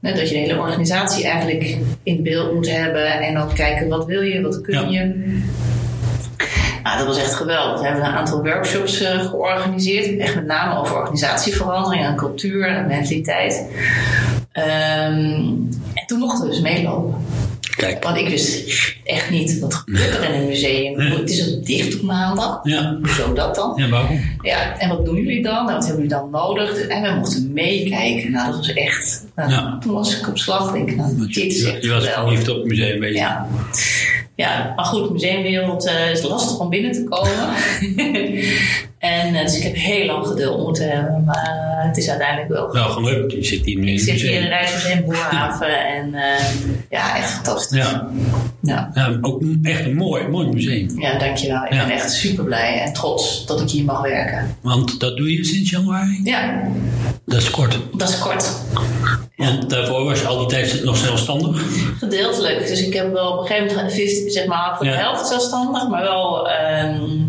Dat 0.00 0.28
je 0.28 0.34
de 0.34 0.40
hele 0.40 0.58
organisatie 0.58 1.24
eigenlijk 1.24 1.78
in 2.02 2.22
beeld 2.22 2.54
moet 2.54 2.70
hebben 2.70 2.85
en 2.94 3.38
ook 3.38 3.54
kijken 3.54 3.88
wat 3.88 4.06
wil 4.06 4.20
je, 4.20 4.40
wat 4.40 4.60
kun 4.60 4.90
je. 4.90 5.14
Nou, 6.82 6.98
dat 6.98 7.06
was 7.06 7.18
echt 7.18 7.34
geweldig. 7.34 7.80
We 7.80 7.86
hebben 7.86 8.04
een 8.04 8.12
aantal 8.12 8.42
workshops 8.42 9.02
uh, 9.02 9.20
georganiseerd. 9.20 10.18
Echt 10.18 10.34
met 10.34 10.46
name 10.46 10.80
over 10.80 10.96
organisatieverandering 10.96 12.04
en 12.04 12.16
cultuur 12.16 12.66
en 12.66 12.86
mentaliteit. 12.86 13.70
Um, 14.52 15.68
en 15.94 16.06
toen 16.06 16.18
mochten 16.18 16.44
we 16.44 16.50
dus 16.50 16.60
meelopen. 16.60 17.14
Kijk. 17.76 18.04
Want 18.04 18.16
ik 18.16 18.28
wist 18.28 18.94
echt 19.04 19.30
niet 19.30 19.58
wat 19.58 19.74
gebeurt 19.74 20.16
er 20.16 20.34
in 20.34 20.40
een 20.40 20.46
museum. 20.46 21.00
Het 21.00 21.30
is 21.30 21.54
ook 21.54 21.66
dicht 21.66 21.94
op 21.94 22.02
maandag. 22.02 22.60
Ja. 22.62 22.96
Hoezo 23.02 23.32
dat 23.32 23.54
dan? 23.54 23.72
Ja, 23.76 23.88
waarom? 23.88 24.20
Ja, 24.42 24.78
en 24.78 24.88
wat 24.88 25.04
doen 25.04 25.16
jullie 25.16 25.42
dan? 25.42 25.64
Nou, 25.64 25.76
wat 25.76 25.86
hebben 25.86 26.02
jullie 26.02 26.18
dan 26.18 26.30
nodig? 26.30 26.86
En 26.86 27.02
we 27.02 27.18
mochten 27.18 27.52
meekijken. 27.52 28.32
Nou, 28.32 28.46
dat 28.46 28.56
was 28.56 28.72
echt... 28.72 29.24
Nou, 29.34 29.50
ja. 29.50 29.78
Toen 29.80 29.92
was 29.92 30.18
ik 30.18 30.28
op 30.28 30.38
slag. 30.38 30.72
Denk 30.72 30.96
nou, 30.96 31.26
dit 31.26 31.52
is 31.52 31.62
echt 31.62 31.82
Je 31.82 31.90
was 31.90 32.08
verliefd 32.08 32.48
op 32.48 32.56
het 32.56 32.66
museum 32.66 33.00
bezig. 33.00 33.16
Ja. 33.16 33.48
Ja, 34.36 34.72
maar 34.76 34.84
goed, 34.84 35.10
museumwereld 35.10 35.86
uh, 35.86 36.10
is 36.10 36.22
lastig 36.22 36.58
om 36.58 36.68
binnen 36.68 36.92
te 36.92 37.04
komen. 37.04 37.48
en 38.98 39.34
uh, 39.34 39.40
dus 39.40 39.56
ik 39.56 39.62
heb 39.62 39.74
heel 39.74 40.06
lang 40.06 40.26
geduld 40.26 40.62
moeten 40.62 40.90
hebben, 40.90 41.24
maar 41.24 41.76
uh, 41.78 41.86
het 41.86 41.96
is 41.96 42.08
uiteindelijk 42.08 42.48
wel. 42.48 42.72
Wel 42.72 42.88
gelukt, 42.88 43.32
je 43.32 43.44
zit 43.44 43.64
hier 43.64 43.78
nu 43.78 43.86
ik 43.86 43.92
in 43.92 43.98
zit 43.98 44.20
hier 44.20 44.30
in 44.30 44.40
de 44.40 44.48
Rijksmuseum 44.48 45.04
Boerhaven 45.04 45.86
en 45.86 46.14
ja, 46.90 47.16
echt 47.16 47.30
fantastisch. 47.30 47.78
Ja. 47.78 48.08
Ja. 48.60 48.90
ja. 48.94 49.18
ook 49.20 49.42
echt 49.62 49.84
een 49.84 49.96
mooi, 49.96 50.28
mooi 50.28 50.48
museum. 50.48 51.00
Ja, 51.00 51.18
dankjewel. 51.18 51.64
Ik 51.64 51.70
ben 51.70 51.90
echt 51.90 52.12
super 52.12 52.44
blij 52.44 52.80
en 52.80 52.92
trots 52.92 53.46
dat 53.46 53.60
ik 53.60 53.70
hier 53.70 53.84
mag 53.84 54.00
werken. 54.00 54.56
Want 54.60 55.00
dat 55.00 55.16
doe 55.16 55.32
je 55.32 55.44
sinds 55.44 55.70
januari? 55.70 56.20
Ja. 56.24 56.62
Dat 57.26 57.38
is 57.38 57.50
kort. 57.50 57.78
Dat 57.92 58.08
is 58.08 58.18
kort. 58.18 58.52
Want 59.36 59.70
daarvoor 59.70 60.04
was 60.04 60.20
je 60.20 60.26
al 60.26 60.38
die 60.38 60.46
tijd 60.46 60.84
nog 60.84 60.96
zelfstandig? 60.96 61.62
Gedeeltelijk. 61.98 62.66
Dus 62.66 62.86
ik 62.86 62.94
heb 62.94 63.12
wel 63.12 63.32
op 63.32 63.40
een 63.40 63.46
gegeven 63.46 63.76
moment 63.76 64.32
zeg 64.32 64.46
maar, 64.46 64.76
voor 64.76 64.86
de 64.86 64.92
helft 64.92 65.26
zelfstandig, 65.26 65.88
maar 65.88 66.02
wel 66.02 66.48
um, 66.50 67.28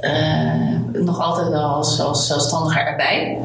uh, 0.00 1.02
nog 1.02 1.20
altijd 1.20 1.48
wel 1.48 1.68
als, 1.68 2.00
als 2.00 2.26
zelfstandiger 2.26 2.86
erbij. 2.86 3.38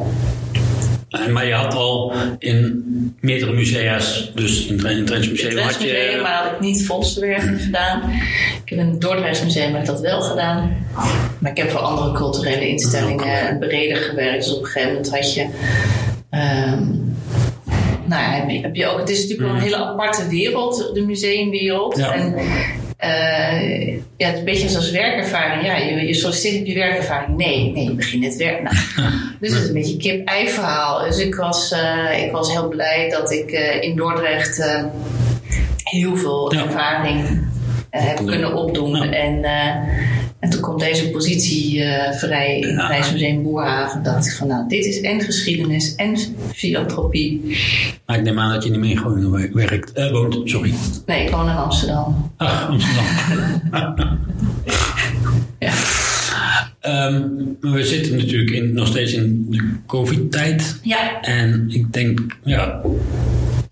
Maar 1.31 1.45
je 1.45 1.53
had 1.53 1.73
al 1.73 2.13
in 2.39 2.83
meerdere 3.19 3.51
musea's, 3.51 4.31
dus 4.35 4.65
in 4.65 4.85
het 4.85 5.07
Drents 5.07 5.29
Museum 5.29 5.57
had 5.57 5.81
je... 5.81 5.87
Museum, 5.87 6.21
maar 6.21 6.43
had 6.43 6.51
ik 6.51 6.59
niet 6.59 6.85
vondstenwerking 6.85 7.61
gedaan. 7.61 8.01
Ik 8.63 8.69
heb 8.69 8.79
in 8.79 8.87
het 8.87 9.01
Dordrechts 9.01 9.43
Museum 9.43 9.71
heb 9.71 9.81
ik 9.81 9.87
dat 9.87 9.99
wel 9.99 10.21
gedaan. 10.21 10.85
Maar 11.39 11.51
ik 11.51 11.57
heb 11.57 11.69
voor 11.69 11.79
andere 11.79 12.11
culturele 12.11 12.67
instellingen 12.67 13.59
breder 13.59 13.97
gewerkt. 13.97 14.43
Dus 14.43 14.53
op 14.53 14.61
een 14.61 14.65
gegeven 14.65 14.93
moment 14.93 15.09
had 15.09 15.33
je... 15.33 15.41
Um, 16.31 17.17
nou 18.05 18.21
ja, 18.21 18.31
heb 18.31 18.49
je, 18.49 18.59
heb 18.59 18.75
je 18.75 18.87
ook, 18.87 18.99
het 18.99 19.09
is 19.09 19.21
natuurlijk 19.21 19.47
wel 19.47 19.57
een 19.57 19.63
hele 19.63 19.85
aparte 19.85 20.27
wereld, 20.27 20.91
de 20.93 21.01
museumwereld. 21.01 21.97
Ja. 21.97 22.13
En 22.13 22.35
eh, 22.99 23.97
ja, 24.17 24.25
het 24.25 24.33
is 24.33 24.39
een 24.39 24.45
beetje 24.45 24.69
zoals 24.69 24.91
werkervaring. 24.91 25.65
Ja, 25.65 25.77
je, 25.77 26.07
je 26.07 26.13
solliciteert 26.13 26.61
op 26.61 26.67
je 26.67 26.73
werkervaring. 26.73 27.37
Nee, 27.37 27.71
nee, 27.71 27.83
je 27.83 27.93
begint 27.93 28.21
net 28.23 28.35
werk. 28.35 28.61
Nou, 28.61 28.75
dus 29.39 29.53
het 29.53 29.61
is 29.61 29.67
een 29.67 29.73
beetje 29.73 29.93
een 29.93 29.99
kip-ei 29.99 30.49
verhaal. 30.49 31.03
Dus 31.03 31.17
ik 31.19 31.35
was, 31.35 31.71
eh, 31.71 32.23
ik 32.25 32.31
was 32.31 32.51
heel 32.51 32.67
blij 32.67 33.09
dat 33.09 33.31
ik 33.31 33.51
eh, 33.51 33.81
in 33.83 33.95
Dordrecht 33.95 34.63
heel 35.83 36.17
veel 36.17 36.53
Ja. 36.53 36.63
ervaring 36.63 37.47
heb 37.89 38.25
kunnen 38.25 38.53
opdoen. 38.53 38.95
Ja. 38.95 39.11
En, 39.11 39.45
en 40.39 40.49
toen 40.49 40.61
komt 40.61 40.79
deze 40.79 41.09
positie 41.09 41.83
eh, 41.83 42.17
vrij 42.17 42.59
in 42.59 42.77
het. 42.77 42.87
Rijksmuseum 42.87 43.43
Boerhaven. 43.43 44.03
dacht 44.03 44.25
ik 44.25 44.31
van 44.33 44.47
nou, 44.47 44.67
dit 44.67 44.85
is 44.85 45.01
en 45.01 45.21
geschiedenis 45.21 45.95
en 45.95 46.17
filantropie. 46.53 47.57
Maar 48.05 48.17
ik 48.17 48.23
neem 48.23 48.39
aan 48.39 48.53
dat 48.53 48.63
je 48.63 48.69
niet 48.69 48.79
meer 48.79 48.89
in 48.89 48.97
Groningen 48.97 49.31
wer- 49.31 49.49
werkt, 49.53 49.91
eh, 49.91 50.11
woont. 50.11 50.39
Sorry. 50.49 50.73
Nee, 51.05 51.23
ik 51.25 51.29
woon 51.31 51.49
in 51.49 51.55
Amsterdam. 51.55 52.31
Ah, 52.37 52.69
Amsterdam. 52.69 53.05
Ja. 55.59 55.71
Ehm, 56.79 57.21
we 57.61 57.83
zitten 57.85 58.15
natuurlijk 58.17 58.51
in, 58.51 58.73
nog 58.73 58.87
steeds 58.87 59.13
in 59.13 59.45
de 59.49 59.63
COVID-tijd. 59.85 60.79
Ja, 60.83 61.21
En 61.21 61.65
ik 61.69 61.93
denk, 61.93 62.19
ja, 62.43 62.81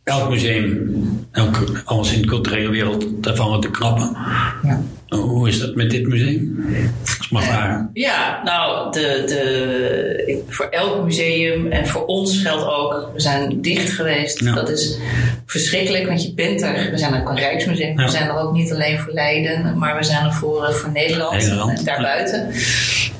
elk 0.03 0.29
museum, 0.29 0.91
elk, 1.31 1.81
alles 1.85 2.13
in 2.13 2.21
de 2.21 2.27
culturele 2.27 2.69
wereld, 2.69 3.05
daarvan 3.23 3.49
wat 3.49 3.61
te 3.61 3.71
knappen. 3.71 4.17
ja. 4.63 4.81
Hoe 5.07 5.47
is 5.47 5.59
dat 5.59 5.75
met 5.75 5.89
dit 5.89 6.07
museum? 6.07 6.65
Als 7.17 7.29
mag 7.29 7.43
vragen. 7.43 7.89
Ja, 7.93 8.41
nou, 8.43 8.91
de, 8.91 9.23
de, 9.27 10.43
voor 10.47 10.65
elk 10.65 11.03
museum 11.03 11.71
en 11.71 11.87
voor 11.87 12.05
ons 12.05 12.41
geldt 12.41 12.65
ook, 12.65 13.11
we 13.13 13.19
zijn 13.19 13.61
dicht 13.61 13.89
geweest. 13.89 14.39
Ja. 14.39 14.53
Dat 14.53 14.69
is 14.69 14.97
verschrikkelijk, 15.45 16.07
want 16.07 16.23
je 16.23 16.33
bent 16.33 16.61
er. 16.61 16.91
We 16.91 16.97
zijn 16.97 17.21
ook 17.21 17.29
een 17.29 17.35
Rijksmuseum. 17.35 17.99
Ja. 17.99 18.05
We 18.05 18.11
zijn 18.11 18.29
er 18.29 18.37
ook 18.37 18.53
niet 18.53 18.73
alleen 18.73 18.99
voor 18.99 19.13
Leiden, 19.13 19.77
maar 19.77 19.97
we 19.97 20.03
zijn 20.03 20.25
er 20.25 20.33
voor, 20.33 20.65
eh, 20.65 20.73
voor 20.73 20.91
Nederland, 20.91 21.31
Nederland, 21.31 21.79
en 21.79 21.85
daarbuiten. 21.85 22.51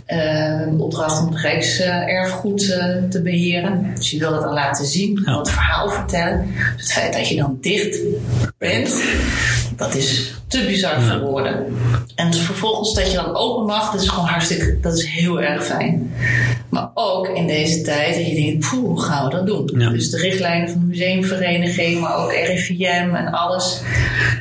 Een 0.05 0.79
opdracht 0.79 1.21
om 1.21 1.33
het 1.33 1.41
Rijkserfgoed 1.41 2.71
eh, 2.71 2.95
te 3.09 3.21
beheren. 3.21 3.91
Dus 3.95 4.11
je 4.11 4.19
wil 4.19 4.31
dat 4.31 4.41
dan 4.41 4.53
laten 4.53 4.85
zien, 4.85 5.21
het 5.25 5.49
verhaal 5.49 5.89
vertellen. 5.89 6.47
Dus 6.75 6.83
het 6.83 6.91
feit 6.91 7.13
dat 7.13 7.27
je 7.27 7.35
dan 7.35 7.57
dicht 7.61 7.99
bent, 8.57 9.03
dat 9.77 9.95
is 9.95 10.33
te 10.47 10.65
bizar 10.65 11.01
voor 11.01 11.19
woorden. 11.19 11.65
En 12.15 12.33
vervolgens 12.33 12.93
dat 12.93 13.11
je 13.11 13.17
dan 13.17 13.35
open 13.35 13.65
mag, 13.65 13.91
dat 13.91 14.01
is 14.01 14.07
gewoon 14.07 14.29
hartstikke, 14.29 14.77
dat 14.81 14.97
is 14.97 15.05
heel 15.05 15.41
erg 15.41 15.65
fijn. 15.65 16.13
Maar 16.69 16.89
ook 16.93 17.27
in 17.27 17.47
deze 17.47 17.81
tijd 17.81 18.15
dat 18.15 18.27
je 18.27 18.35
denkt, 18.35 18.69
poeh, 18.69 18.83
hoe 18.85 19.01
gaan 19.01 19.25
we 19.25 19.31
dat 19.31 19.45
doen? 19.45 19.71
Ja. 19.77 19.89
Dus 19.89 20.09
de 20.09 20.17
richtlijnen 20.17 20.69
van 20.69 20.79
de 20.79 20.85
museumvereniging, 20.85 21.99
maar 22.01 22.15
ook 22.17 22.31
RIVM 22.31 23.15
en 23.15 23.31
alles. 23.31 23.81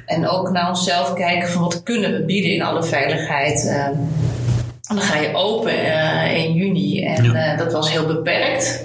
En 0.07 0.28
ook 0.28 0.50
naar 0.50 0.69
onszelf 0.69 1.12
kijken 1.12 1.49
van 1.49 1.62
wat 1.62 1.83
kunnen 1.83 2.12
we 2.12 2.25
bieden 2.25 2.50
in 2.52 2.62
alle 2.62 2.83
veiligheid. 2.83 3.66
eh, 3.66 3.85
en 4.88 4.95
dan 4.97 5.00
ga 5.05 5.19
je 5.21 5.35
open 5.35 5.73
eh, 5.85 6.45
in 6.45 6.52
juni 6.52 7.05
en 7.05 7.25
Ja. 7.25 7.52
eh, 7.52 7.59
dat 7.59 7.73
was 7.73 7.90
heel 7.93 8.07
beperkt. 8.07 8.83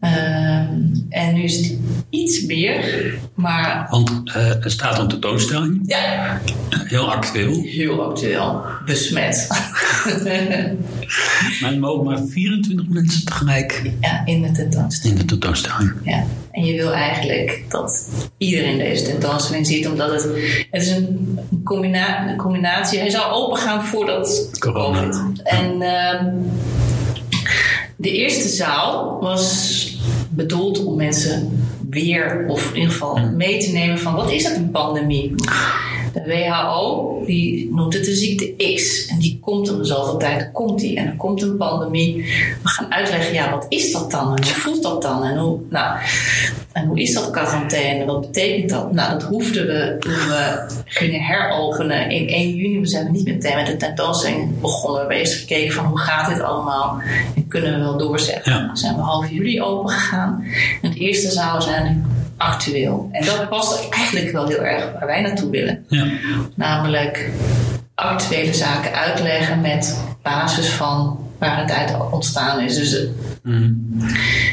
Ehm, 0.00 0.74
en 1.08 1.34
nu 1.34 1.42
is 1.42 1.56
het 1.56 1.79
iets 2.10 2.42
meer, 2.44 3.14
maar 3.34 3.86
Want 3.90 4.10
eh, 4.24 4.64
er 4.64 4.70
staat 4.70 4.98
een 4.98 5.08
tentoonstelling, 5.08 5.80
ja, 5.86 6.40
heel 6.70 7.12
actueel. 7.12 7.62
heel 7.62 8.02
actueel. 8.02 8.62
Besmet. 8.84 9.46
Maar 11.60 11.72
er 11.72 11.78
mogen 11.78 12.04
maar 12.04 12.18
24 12.28 12.88
mensen 12.88 13.24
tegelijk 13.24 13.90
ja, 14.00 14.22
in 14.24 14.42
de 14.42 14.50
tentoonstelling. 14.50 15.20
in 15.20 15.26
de 15.26 15.32
tentoonstelling. 15.32 15.92
Ja. 16.04 16.24
En 16.50 16.64
je 16.64 16.76
wil 16.76 16.92
eigenlijk 16.92 17.64
dat 17.68 18.08
iedereen 18.38 18.78
deze 18.78 19.04
tentoonstelling 19.04 19.66
ziet, 19.66 19.88
omdat 19.88 20.10
het, 20.12 20.22
het 20.70 20.82
is 20.82 20.90
een, 20.90 21.38
combina 21.64 22.30
een 22.30 22.36
combinatie. 22.36 22.98
Hij 22.98 23.10
zou 23.10 23.32
open 23.32 23.58
gaan 23.58 23.84
voordat 23.84 24.50
Corona. 24.58 25.00
COVID. 25.00 25.42
En 25.42 25.82
ehm, 25.82 26.26
de 27.96 28.10
eerste 28.10 28.48
zaal 28.48 29.20
was 29.20 29.98
bedoeld 30.30 30.84
om 30.84 30.96
mensen 30.96 31.68
weer, 31.90 32.44
of 32.48 32.68
in 32.68 32.74
ieder 32.74 32.90
geval 32.90 33.30
mee 33.36 33.58
te 33.58 33.72
nemen 33.72 33.98
van 33.98 34.14
wat 34.14 34.30
is 34.30 34.44
het 34.44 34.56
een 34.56 34.70
pandemie? 34.70 35.34
De 36.12 36.24
WHO 36.24 37.22
die 37.26 37.74
noemt 37.74 37.94
het 37.94 38.04
de 38.04 38.14
ziekte 38.14 38.74
X. 38.74 39.06
En 39.06 39.18
die 39.18 39.38
komt 39.40 39.70
om 39.70 39.78
de 39.78 39.84
zoveel 39.84 40.16
tijd, 40.16 40.50
komt 40.52 40.80
die. 40.80 40.96
En 40.96 41.06
er 41.06 41.16
komt 41.16 41.42
een 41.42 41.56
pandemie. 41.56 42.16
We 42.62 42.68
gaan 42.68 42.92
uitleggen, 42.92 43.34
ja, 43.34 43.50
wat 43.50 43.66
is 43.68 43.92
dat 43.92 44.10
dan? 44.10 44.36
En 44.36 44.44
hoe 44.44 44.52
voelt 44.52 44.82
dat 44.82 45.02
dan? 45.02 45.24
En 45.24 45.38
hoe, 45.38 45.58
nou, 45.70 45.98
en 46.72 46.86
hoe 46.86 47.00
is 47.00 47.14
dat 47.14 47.30
quarantaine? 47.30 48.04
Wat 48.04 48.20
betekent 48.20 48.70
dat? 48.70 48.92
Nou, 48.92 49.12
dat 49.12 49.22
hoefden 49.22 49.66
we 49.66 49.96
toen 49.98 50.12
we 50.12 50.66
gingen 50.84 51.20
heropenen 51.20 52.10
in 52.10 52.28
1 52.28 52.56
juni. 52.56 52.80
We 52.80 52.86
zijn 52.86 53.12
niet 53.12 53.24
meteen 53.24 53.56
met 53.56 53.66
de 53.66 53.76
tentoonstelling 53.76 54.60
begonnen. 54.60 54.92
We 54.92 54.98
hebben 54.98 55.16
eerst 55.16 55.40
gekeken 55.40 55.72
van 55.72 55.84
hoe 55.84 55.98
gaat 55.98 56.28
dit 56.28 56.42
allemaal? 56.42 57.00
En 57.34 57.48
kunnen 57.48 57.72
we 57.74 57.78
wel 57.78 57.98
doorzetten? 57.98 58.52
Ja. 58.52 58.66
Dan 58.66 58.76
zijn 58.76 58.94
we 58.94 59.00
half 59.00 59.30
juli 59.30 59.62
open 59.62 59.90
gegaan. 59.90 60.44
En 60.82 60.88
het 60.88 60.98
eerste 60.98 61.30
zaal 61.30 61.62
zijn 61.62 62.04
actueel. 62.40 63.08
En 63.12 63.24
dat 63.24 63.48
past 63.48 63.88
eigenlijk 63.90 64.32
wel 64.32 64.46
heel 64.48 64.64
erg 64.64 64.92
waar 64.92 65.06
wij 65.06 65.20
naartoe 65.20 65.50
willen. 65.50 65.84
Ja. 65.88 66.06
Namelijk 66.54 67.30
actuele 67.94 68.54
zaken 68.54 68.92
uitleggen 68.92 69.60
met 69.60 70.00
basis 70.22 70.68
van 70.68 71.18
waar 71.38 71.60
het 71.60 71.70
uit 71.70 72.10
ontstaan 72.10 72.60
is. 72.60 72.74
Dus, 72.74 73.06
Mhm. 73.42 73.72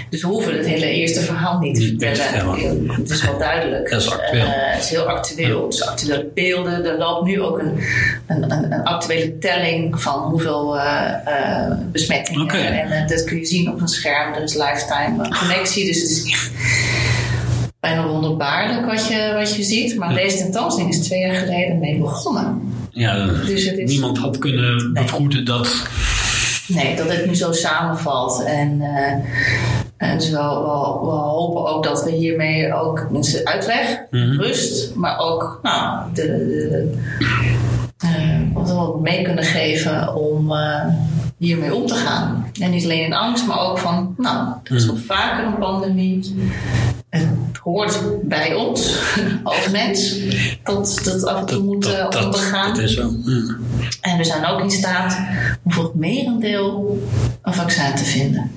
dus 0.09 0.21
we 0.21 0.27
hoeven 0.27 0.57
het 0.57 0.65
hele 0.65 0.89
eerste 0.89 1.21
verhaal 1.21 1.59
niet 1.59 1.75
te 1.75 1.81
vertellen. 1.87 2.89
Het 2.89 3.09
is 3.09 3.23
wel 3.23 3.37
duidelijk. 3.37 3.89
Dat 3.89 4.01
is 4.01 4.11
actueel. 4.11 4.45
Eh, 4.45 4.51
het 4.53 4.83
is 4.83 4.89
heel 4.89 5.09
actueel. 5.09 5.63
Het 5.63 5.73
is 5.73 5.85
actuele 5.85 6.29
beelden. 6.33 6.85
Er 6.85 6.97
loopt 6.97 7.25
nu 7.27 7.41
ook 7.41 7.59
een, 7.59 7.79
een, 8.27 8.51
een, 8.51 8.71
een 8.73 8.83
actuele 8.83 9.37
telling 9.37 10.01
van 10.01 10.19
hoeveel 10.29 10.79
eh, 10.79 11.13
eh, 11.25 11.71
besmettingen. 11.91 12.49
En 12.89 13.07
dat 13.07 13.23
kun 13.23 13.37
je 13.37 13.45
zien 13.45 13.71
op 13.71 13.81
een 13.81 13.87
scherm. 13.87 14.33
Er 14.33 14.43
is 14.43 14.53
lifetime 14.53 15.29
connectie. 15.39 15.85
Dus 15.85 16.01
het 16.01 16.09
is 16.09 16.23
echt 16.31 16.51
bijna 17.79 18.07
wonderbaarlijk 18.07 18.85
wat 18.85 19.07
je, 19.07 19.33
wat 19.37 19.55
je 19.55 19.63
ziet. 19.63 19.97
Maar 19.97 20.13
deze 20.13 20.37
tentoonstelling 20.37 20.93
is 20.93 20.99
twee 20.99 21.19
jaar 21.19 21.35
geleden 21.35 21.79
mee 21.79 21.99
begonnen. 21.99 22.61
Ja, 22.91 23.25
Dus 23.25 23.65
het 23.65 23.77
is- 23.77 23.89
niemand 23.91 24.17
had 24.17 24.37
kunnen 24.37 24.75
Nee. 24.93 25.03
bevroeden 25.03 25.45
dat. 25.45 25.87
Nee, 26.67 26.95
dat 26.95 27.09
het 27.11 27.25
nu 27.25 27.35
zo 27.35 27.51
samenvalt. 27.51 28.43
En, 28.43 28.81
eh, 28.81 29.11
en 29.97 30.17
dus 30.17 30.29
we, 30.29 30.37
we, 30.37 30.99
we 31.03 31.15
hopen 31.15 31.65
ook 31.75 31.83
dat 31.83 32.03
we 32.03 32.11
hiermee 32.11 32.73
ook 32.73 33.07
mensen 33.11 33.45
uitleg, 33.45 33.99
Mhm. 34.11 34.39
rust, 34.39 34.95
maar 34.95 35.19
ook 35.19 35.59
nou, 35.63 35.99
de, 36.13 36.21
de, 36.21 36.97
eh, 37.97 38.39
wat 38.53 38.69
we 38.69 38.99
mee 39.01 39.21
kunnen 39.23 39.43
geven 39.43 40.15
om 40.15 40.51
eh, 40.51 40.85
hiermee 41.37 41.75
om 41.75 41.85
te 41.85 41.93
gaan. 41.95 42.51
En 42.61 42.71
niet 42.71 42.83
alleen 42.83 43.05
in 43.05 43.13
angst, 43.13 43.47
maar 43.47 43.59
ook 43.59 43.77
van, 43.77 44.13
nou, 44.17 44.47
er 44.63 44.75
is 44.75 44.85
Mhm. 44.85 44.93
wel 44.93 45.03
vaker 45.17 45.45
een 45.45 45.57
pandemie. 45.57 46.35
Het 47.09 47.27
hoort 47.67 47.99
bij 48.27 48.53
ons 48.53 48.99
als 49.43 49.69
mens 49.69 50.15
dat 50.63 51.01
dat 51.03 51.25
af 51.25 51.39
en 51.39 51.45
toe 51.45 51.63
moet 51.63 51.85
eh, 51.85 52.09
dat, 52.09 52.25
ondergaan. 52.25 52.73
dat 52.73 52.83
is 52.83 52.93
zo. 52.93 53.11
Ja. 53.25 53.55
En 54.01 54.17
we 54.17 54.23
zijn 54.23 54.45
ook 54.45 54.61
in 54.61 54.71
staat 54.71 55.17
om 55.63 55.71
voor 55.71 55.83
het 55.83 55.95
merendeel 55.95 56.99
een 57.41 57.53
vaccin 57.53 57.95
te 57.95 58.03
vinden. 58.03 58.51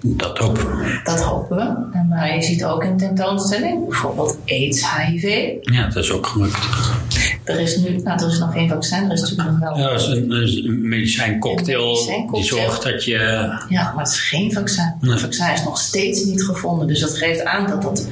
Dat 0.00 0.40
ook. 0.40 0.58
Dat 1.04 1.22
hopen 1.22 1.56
we. 1.56 1.98
En 1.98 2.08
maar 2.08 2.34
je 2.34 2.42
ziet 2.42 2.64
ook 2.64 2.84
in 2.84 2.96
tentoonstelling 2.96 3.88
bijvoorbeeld 3.88 4.38
AIDS, 4.46 4.96
HIV. 4.96 5.52
Ja, 5.60 5.86
dat 5.86 5.96
is 5.96 6.12
ook 6.12 6.26
gelukt. 6.26 6.68
Er 7.48 7.60
is 7.60 7.76
nu, 7.76 7.96
nou, 7.96 8.22
er 8.22 8.30
is 8.30 8.38
nog 8.38 8.52
geen 8.52 8.68
vaccin, 8.68 9.04
er 9.04 9.12
is 9.12 9.20
natuurlijk 9.20 9.48
nog 9.50 9.58
wel. 9.58 9.78
Ja, 9.78 9.90
dat 9.90 10.00
is 10.00 10.06
een, 10.06 10.88
medicijncocktail 10.88 11.96
die 12.32 12.44
zorgt 12.44 12.82
dat 12.82 13.04
je. 13.04 13.18
Ja, 13.68 13.92
maar 13.94 14.04
het 14.04 14.12
is 14.12 14.20
geen 14.20 14.52
vaccin. 14.52 14.94
Nee. 15.00 15.10
Het 15.10 15.20
vaccin 15.20 15.52
is 15.52 15.64
nog 15.64 15.78
steeds 15.78 16.24
niet 16.24 16.42
gevonden. 16.42 16.86
Dus 16.86 17.00
dat 17.00 17.18
geeft 17.18 17.44
aan 17.44 17.66
dat, 17.66 17.82
dat, 17.82 18.08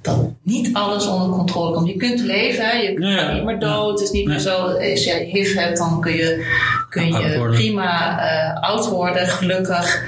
dat 0.00 0.18
niet 0.42 0.74
alles 0.74 1.06
onder 1.06 1.28
controle 1.28 1.74
komt. 1.74 1.88
Je 1.88 1.96
kunt 1.96 2.20
leven, 2.20 2.82
je 2.82 3.00
ja. 3.00 3.18
gaat 3.18 3.32
niet 3.32 3.44
meer 3.44 3.58
dood. 3.58 3.90
Het 3.90 4.08
is 4.08 4.10
niet 4.10 4.26
meer 4.26 4.38
zo, 4.38 4.56
als 4.56 5.04
je 5.04 5.28
HIV 5.32 5.54
hebt, 5.54 5.78
dan 5.78 6.00
kun 6.00 6.12
je, 6.12 6.46
kun 6.88 7.06
je 7.06 7.48
prima 7.50 8.20
eh, 8.20 8.62
oud 8.62 8.88
worden, 8.88 9.28
gelukkig. 9.28 10.02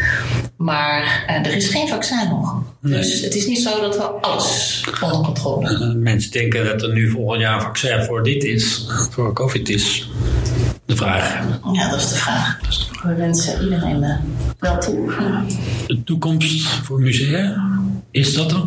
Maar 0.57 1.25
eh, 1.27 1.37
er 1.37 1.57
is 1.57 1.69
geen 1.69 1.89
vaccin 1.89 2.29
nog. 2.29 2.64
Nee. 2.85 2.99
Dus 3.01 3.21
het 3.21 3.35
is 3.35 3.47
niet 3.47 3.59
zo 3.63 3.81
dat 3.81 3.97
we 3.97 4.03
alles 4.03 4.85
onder 5.03 5.21
controle 5.21 5.69
hebben. 5.69 5.89
eh, 5.91 5.95
mensen 5.97 6.31
denken 6.31 6.65
dat 6.65 6.83
er 6.83 6.93
nu 6.93 7.11
volgend 7.11 7.41
jaar 7.41 7.55
een 7.55 7.61
vaccin 7.61 8.03
voor 8.05 8.23
dit 8.23 8.45
is, 8.45 8.87
voor 9.11 9.33
COVID 9.33 9.69
is. 9.69 10.09
De 10.87 10.97
vraag. 10.97 11.41
Ja, 11.73 11.91
dat 11.91 12.01
is 12.01 12.09
de 12.09 12.15
vraag. 12.15 12.59
We 13.03 13.15
wensen 13.15 13.63
iedereen 13.63 14.03
eh, 14.03 14.17
wel 14.59 14.79
toe. 14.81 15.13
De 15.87 16.03
toekomst 16.05 16.69
voor 16.69 17.01
musea, 17.01 17.71
is 18.11 18.35
dat 18.35 18.53
er? 18.53 18.63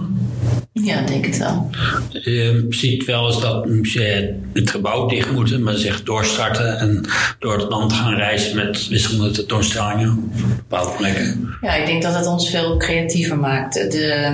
Ja, 0.87 1.01
denk 1.01 1.25
het 1.25 1.37
wel. 1.37 1.69
Je 2.11 2.65
ziet 2.69 3.05
wel 3.05 3.27
eens 3.27 3.41
dat 3.41 3.65
musea 3.65 4.21
het 4.53 4.69
gebouw 4.69 5.07
dicht 5.07 5.31
moeten, 5.31 5.63
maar 5.63 5.73
zich 5.73 6.03
doorstarten 6.03 6.79
en 6.79 7.05
door 7.39 7.57
het 7.57 7.69
land 7.69 7.93
gaan 7.93 8.13
reizen 8.13 8.55
met 8.55 8.87
wisselende 8.87 9.31
tentoonstellingen 9.31 10.31
op 10.33 10.47
bepaalde 10.55 10.91
plekken. 10.97 11.49
Ja, 11.61 11.73
ik 11.73 11.85
denk 11.85 12.03
dat 12.03 12.15
het 12.15 12.25
ons 12.25 12.49
veel 12.49 12.77
creatiever 12.77 13.37
maakt. 13.37 13.73
De, 13.73 14.33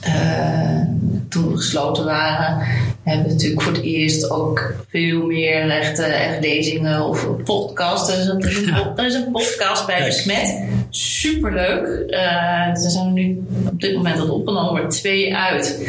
eh, 0.00 0.80
toen 1.28 1.50
we 1.50 1.56
gesloten 1.56 2.04
waren, 2.04 2.66
hebben 3.10 3.28
natuurlijk 3.32 3.62
voor 3.62 3.72
het 3.72 3.82
eerst 3.82 4.30
ook 4.30 4.74
veel 4.88 5.26
meer 5.26 5.70
echt, 5.70 5.98
echt 5.98 6.40
lezingen 6.40 7.02
of 7.02 7.26
podcasts. 7.44 8.12
Er 8.12 8.20
is 8.20 8.26
een, 8.26 8.42
er 8.96 9.06
is 9.06 9.14
een, 9.14 9.30
podcast 9.30 9.86
bij. 9.86 10.04
Besmet. 10.04 10.64
Superleuk. 10.90 12.10
Eh 12.10 12.66
er 12.84 12.90
zijn 12.90 13.12
nu 13.12 13.46
op 13.66 13.80
dit 13.80 13.96
moment 13.96 14.20
al 14.20 14.28
opgenomen, 14.28 14.72
maar 14.72 14.90
twee 14.90 15.36
uit. 15.36 15.88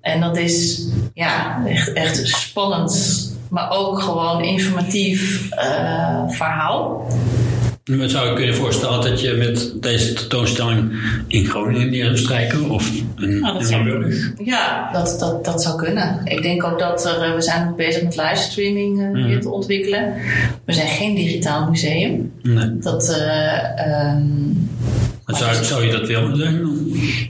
En 0.00 0.20
dat 0.20 0.36
is 0.36 0.86
ja, 1.14 1.62
echt, 1.66 1.92
echt 1.92 2.28
spannend, 2.28 3.32
maar 3.50 3.70
ook 3.70 4.00
gewoon 4.00 4.42
informatief 4.42 5.50
eh, 5.50 6.22
verhaal. 6.28 7.06
Maar 7.86 8.08
zou 8.08 8.28
je 8.28 8.34
kunnen 8.34 8.54
voorstellen 8.54 9.00
dat 9.00 9.20
je 9.20 9.32
met 9.32 9.72
deze 9.80 10.12
tentoonstelling 10.12 10.92
in 11.26 11.44
Groningen 11.46 11.90
neer 11.90 12.04
zou 12.04 12.16
strijken? 12.16 12.70
Of 12.70 12.90
in, 13.16 13.38
Nou, 13.40 13.52
dat 13.52 13.60
in 13.62 13.66
zou-? 13.66 14.44
Ja, 14.44 14.92
dat, 14.92 15.16
dat, 15.18 15.44
dat 15.44 15.62
zou 15.62 15.76
kunnen. 15.76 16.20
Ik 16.24 16.42
denk 16.42 16.64
ook 16.64 16.78
dat 16.78 17.06
er, 17.06 17.22
eh, 17.22 17.34
we 17.34 17.42
zijn 17.42 17.68
ook 17.68 17.76
bezig 17.76 18.02
met 18.02 18.16
livestreaming 18.16 19.00
eh, 19.00 19.08
Mm. 19.08 19.24
hier 19.24 19.40
te 19.40 19.50
ontwikkelen. 19.50 20.14
We 20.64 20.72
zijn 20.72 20.88
geen 20.88 21.14
digitaal 21.14 21.70
museum. 21.70 22.32
Nee. 22.42 22.78
Dat, 22.78 23.08
eh, 23.08 23.80
ehm, 23.80 24.22
Maar 25.26 25.36
Zou, 25.36 25.64
zou 25.64 25.84
je 25.86 25.92
dat 25.92 26.06
willen 26.06 26.38
dan? 26.38 26.78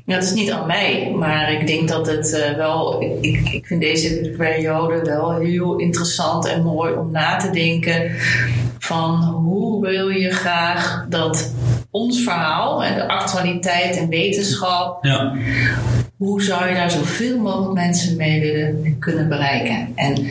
ja, 0.06 0.14
het 0.14 0.24
is 0.24 0.32
niet 0.32 0.50
aan 0.50 0.66
mij, 0.66 1.12
maar 1.18 1.52
ik 1.52 1.66
denk 1.66 1.88
dat 1.88 2.06
het 2.06 2.32
eh, 2.32 2.56
wel. 2.56 3.02
Ik, 3.20 3.48
ik, 3.52 3.66
vind 3.66 3.80
deze 3.80 4.34
periode 4.36 5.00
wel 5.04 5.30
heel 5.38 5.76
interessant 5.76 6.46
en 6.46 6.62
mooi 6.62 6.92
om 6.94 7.10
na 7.10 7.36
te 7.36 7.50
denken. 7.50 8.10
Van 8.78 9.14
hoe 9.22 9.80
wil 9.86 10.08
je 10.08 10.30
graag 10.30 11.06
dat 11.08 11.54
ons 11.90 12.22
verhaal 12.22 12.84
en 12.84 12.94
de 12.94 13.08
actualiteit 13.08 13.96
en 13.96 14.08
wetenschap 14.08 15.04
Ja. 15.04 15.34
hoe 16.16 16.42
zou 16.42 16.68
je 16.68 16.74
daar 16.74 16.90
zoveel 16.90 17.38
mogelijk 17.38 17.72
mensen 17.74 18.16
mee 18.16 18.40
willen 18.40 18.84
en 18.84 18.98
kunnen 18.98 19.28
bereiken? 19.28 19.92
En 19.94 20.26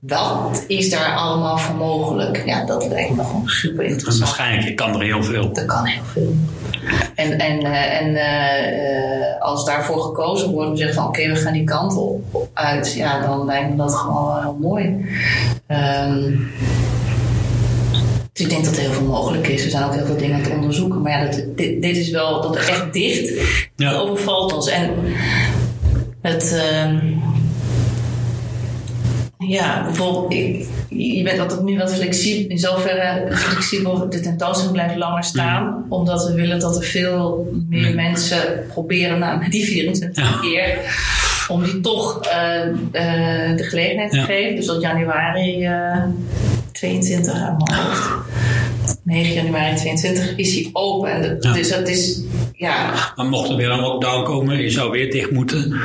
wat 0.00 0.64
is 0.66 0.90
daar 0.90 1.14
allemaal 1.16 1.58
voor 1.58 1.74
mogelijk? 1.76 2.42
Ja, 2.46 2.64
dat 2.64 2.88
lijkt 2.88 3.16
me 3.16 3.24
gewoon 3.24 3.48
super 3.48 3.84
En 3.84 3.90
interessant. 3.90 4.24
waarschijnlijk 4.28 4.76
kan 4.76 4.94
er 4.94 5.02
heel 5.02 5.22
veel. 5.22 5.52
Dat 5.52 5.64
kan 5.64 5.84
heel 5.84 6.02
veel. 6.12 6.34
En, 7.14 7.38
en, 7.38 7.64
eh, 7.64 8.00
en 8.00 8.16
eh, 8.16 9.42
als 9.42 9.64
daarvoor 9.64 10.00
gekozen 10.00 10.50
wordt 10.50 10.68
om 10.68 10.74
te 10.74 10.80
zeggen 10.80 11.00
van 11.00 11.08
oké, 11.08 11.28
we 11.28 11.36
gaan 11.36 11.52
die 11.52 11.64
kant 11.64 11.96
op, 11.96 12.48
uit, 12.52 12.94
ja, 12.94 13.20
dan 13.20 13.44
lijkt 13.44 13.70
me 13.70 13.76
dat 13.76 13.94
gewoon 13.94 14.26
wel 14.26 14.40
heel 14.40 14.58
mooi. 14.60 15.06
Ehm, 15.66 16.36
dus 18.32 18.42
ik 18.44 18.48
denk 18.48 18.64
dat 18.64 18.74
er 18.74 18.80
heel 18.80 18.92
veel 18.92 19.06
mogelijk 19.06 19.48
is. 19.48 19.64
Er 19.64 19.70
zijn 19.70 19.84
ook 19.84 19.94
heel 19.94 20.06
veel 20.06 20.16
dingen 20.16 20.42
te 20.42 20.50
onderzoeken. 20.50 21.02
Maar 21.02 21.12
ja, 21.12 21.24
dat, 21.24 21.42
dit, 21.56 21.82
dit 21.82 21.96
is 21.96 22.10
wel 22.10 22.42
dat 22.42 22.56
er 22.56 22.68
echt 22.68 22.92
dicht. 22.92 23.32
Ja. 23.76 23.92
Overvalt 23.92 24.52
ons. 24.52 24.68
En 24.68 24.90
het. 26.20 26.52
ehm, 26.52 26.98
ja, 29.48 29.82
bijvoorbeeld, 29.84 30.32
ik, 30.32 30.66
je 30.88 31.22
bent 31.22 31.38
altijd 31.40 31.62
nu 31.62 31.78
wat 31.78 31.94
flexibel, 31.94 32.50
in 32.50 32.58
zoverre 32.58 33.36
flexibel, 33.36 34.08
de 34.10 34.20
tentoonstelling 34.20 34.72
blijft 34.74 34.96
langer 34.96 35.24
staan, 35.24 35.84
omdat 35.88 36.26
we 36.26 36.34
willen 36.34 36.58
dat 36.58 36.76
er 36.76 36.84
veel 36.84 37.52
meer 37.68 37.88
Mm. 37.90 37.94
mensen 37.94 38.64
proberen 38.68 39.18
na 39.18 39.38
die 39.48 39.64
24 39.64 40.24
Ja. 40.24 40.38
keer, 40.40 40.78
om 41.48 41.62
die 41.62 41.80
toch 41.80 42.20
eh, 42.24 42.60
eh, 42.68 43.56
de 43.56 43.62
gelegenheid 43.64 44.10
te 44.10 44.20
geven. 44.20 44.56
Dus 44.56 44.66
tot 44.66 44.80
januari 44.82 45.64
eh 45.64 46.02
22 46.72 47.32
aan 47.34 47.56
mijn 47.64 47.80
hoofd. 47.80 48.08
9 49.04 49.32
januari 49.34 49.76
22 49.76 50.36
is 50.36 50.54
hij 50.54 50.68
open. 50.72 51.10
En 51.12 51.36
Ja. 51.40 51.52
Dus 51.52 51.68
dat 51.68 51.88
is, 51.88 52.20
ja, 52.56 52.92
Maar 53.16 53.26
mocht 53.26 53.48
er 53.50 53.56
weer 53.56 53.70
een 53.70 53.80
lockdown 53.80 54.24
komen, 54.24 54.62
je 54.62 54.70
zou 54.70 54.90
weer 54.90 55.10
dicht 55.10 55.30
moeten. 55.30 55.80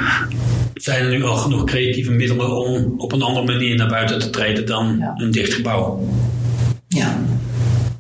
Zijn 0.75 1.03
er 1.05 1.09
nu 1.11 1.23
al 1.23 1.35
genoeg 1.35 1.63
creatieve 1.63 2.11
middelen 2.11 2.55
om 2.57 2.93
op 2.97 3.11
een 3.11 3.21
andere 3.21 3.45
manier 3.45 3.75
naar 3.75 3.87
buiten 3.87 4.19
te 4.19 4.29
treden 4.29 4.65
dan 4.65 4.95
Ja. 4.99 5.13
een 5.15 5.31
dicht 5.31 5.53
gebouw? 5.53 6.07
ja, 6.87 7.17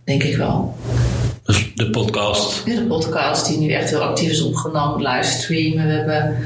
denk 0.03 0.23
ik 0.23 0.35
wel. 0.37 0.75
Dus 1.43 1.71
de 1.75 1.89
podcast. 1.89 2.63
Ja, 2.65 2.75
de 2.75 2.85
podcast 2.85 3.47
die 3.47 3.57
nu 3.57 3.69
echt 3.71 3.89
heel 3.89 3.99
actief 3.99 4.29
is 4.31 4.41
opgenomen, 4.41 5.01
livestreamen. 5.11 5.85
We 5.87 5.91
hebben 5.91 6.37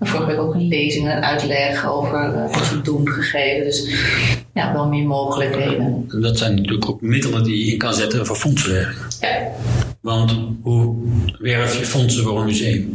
vorige 0.00 0.26
week 0.26 0.38
ook 0.38 0.54
een 0.54 0.68
lezing, 0.68 1.06
een 1.06 1.22
uitleg 1.24 1.86
over 1.90 2.14
eh, 2.34 2.52
wat 2.54 2.70
we 2.70 2.80
doen 2.82 3.08
gegeven. 3.08 3.64
Dus 3.64 3.88
ja, 4.54 4.72
wel 4.72 4.88
meer 4.88 5.06
mogelijkheden. 5.06 6.04
Dat 6.20 6.38
zijn 6.38 6.54
natuurlijk 6.54 6.88
ook 6.88 7.00
middelen 7.00 7.44
die 7.44 7.64
je 7.66 7.72
in 7.72 7.78
kan 7.78 7.94
zetten 7.94 8.26
voor 8.26 8.36
fondsenwerving. 8.36 8.96
Ja. 9.20 9.38
Want 10.00 10.34
hoe 10.62 10.96
werf 11.38 11.78
je 11.78 11.84
fondsen 11.84 12.22
voor 12.24 12.38
een 12.38 12.44
museum? 12.46 12.94